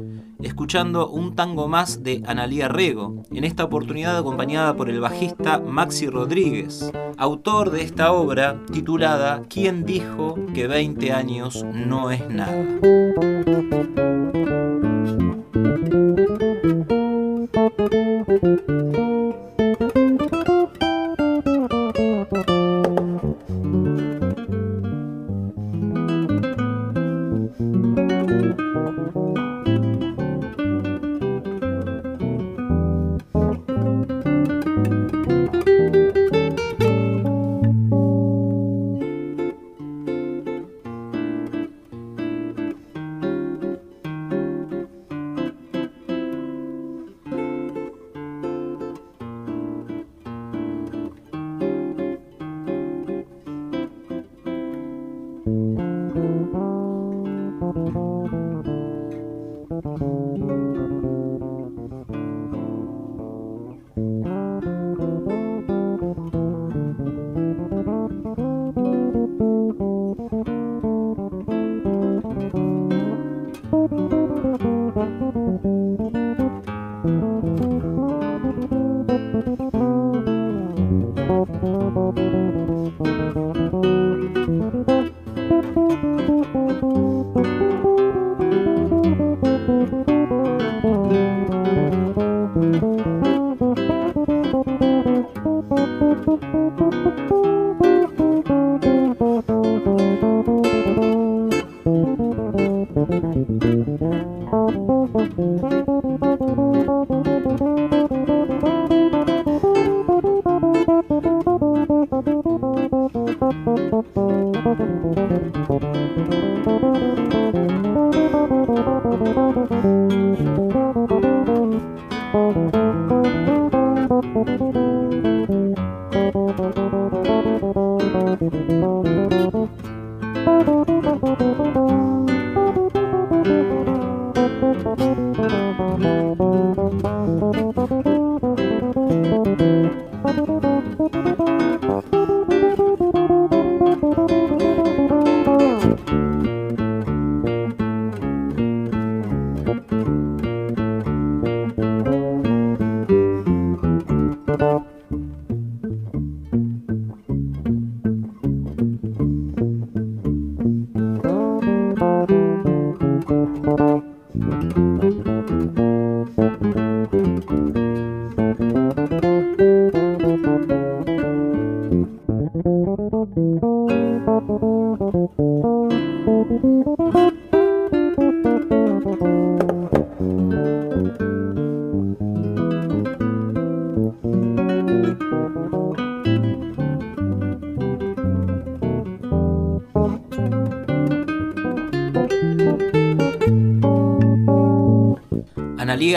escuchando 0.42 1.08
un 1.08 1.34
tango 1.34 1.68
más 1.68 2.02
de 2.02 2.22
Analía 2.26 2.68
Rego, 2.68 3.22
en 3.30 3.44
esta 3.44 3.64
oportunidad 3.64 4.16
acompañada 4.16 4.74
por 4.76 4.90
el 4.90 5.00
bajista 5.00 5.58
Maxi 5.58 6.06
Rodríguez, 6.06 6.90
autor 7.16 7.70
de 7.70 7.82
esta 7.82 8.12
obra 8.12 8.60
titulada 8.72 9.42
¿Quién 9.48 9.84
dijo 9.84 10.36
que 10.54 10.66
20 10.66 11.12
años 11.12 11.64
no 11.72 12.10
es 12.10 12.28
nada? 12.28 12.64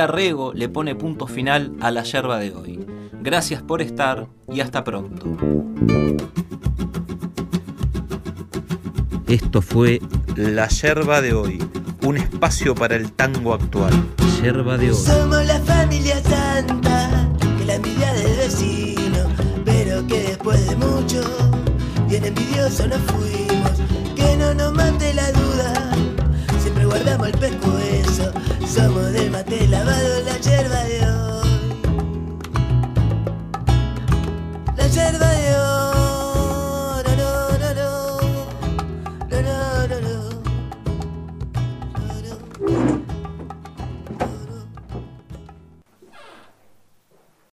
Rego 0.08 0.54
le 0.54 0.70
pone 0.70 0.96
punto 0.96 1.28
final 1.28 1.74
a 1.82 1.92
la 1.92 2.04
yerba 2.04 2.40
de 2.40 2.54
hoy. 2.54 2.86
Gracias 3.22 3.62
por 3.62 3.82
estar 3.82 4.28
y 4.52 4.62
hasta 4.62 4.84
pronto. 4.84 5.26
Esto 9.32 9.62
fue 9.62 10.02
La 10.36 10.68
Yerba 10.68 11.22
de 11.22 11.34
hoy, 11.34 11.64
un 12.04 12.18
espacio 12.18 12.76
para 12.76 12.98
el 12.98 13.14
tango 13.14 13.54
actual. 13.54 13.94
Yerba 14.42 14.78
de 14.78 14.92
hoy. 14.92 14.98
Somos 14.98 15.46
la 15.46 15.58
familia 15.62 16.22
santa, 16.22 17.30
que 17.58 17.64
la 17.64 17.76
envidia 17.76 18.12
del 18.14 18.36
vecino, 18.36 19.20
pero 19.64 20.06
que 20.06 20.22
después 20.22 20.68
de 20.68 20.76
mucho, 20.76 21.22
bien 22.10 22.26
envidioso 22.26 22.88
nos 22.88 23.00
fuimos, 23.04 23.72
que 24.18 24.36
no 24.36 24.54
nos 24.54 24.74
mate 24.74 25.14
la 25.14 25.32
duda, 25.32 25.92
siempre 26.60 26.86
guardamos 26.86 27.28
el 27.28 27.38
pescuezo, 27.38 28.34
somos 28.68 29.14
de 29.14 29.30
de 29.52 29.68
la 29.68 30.01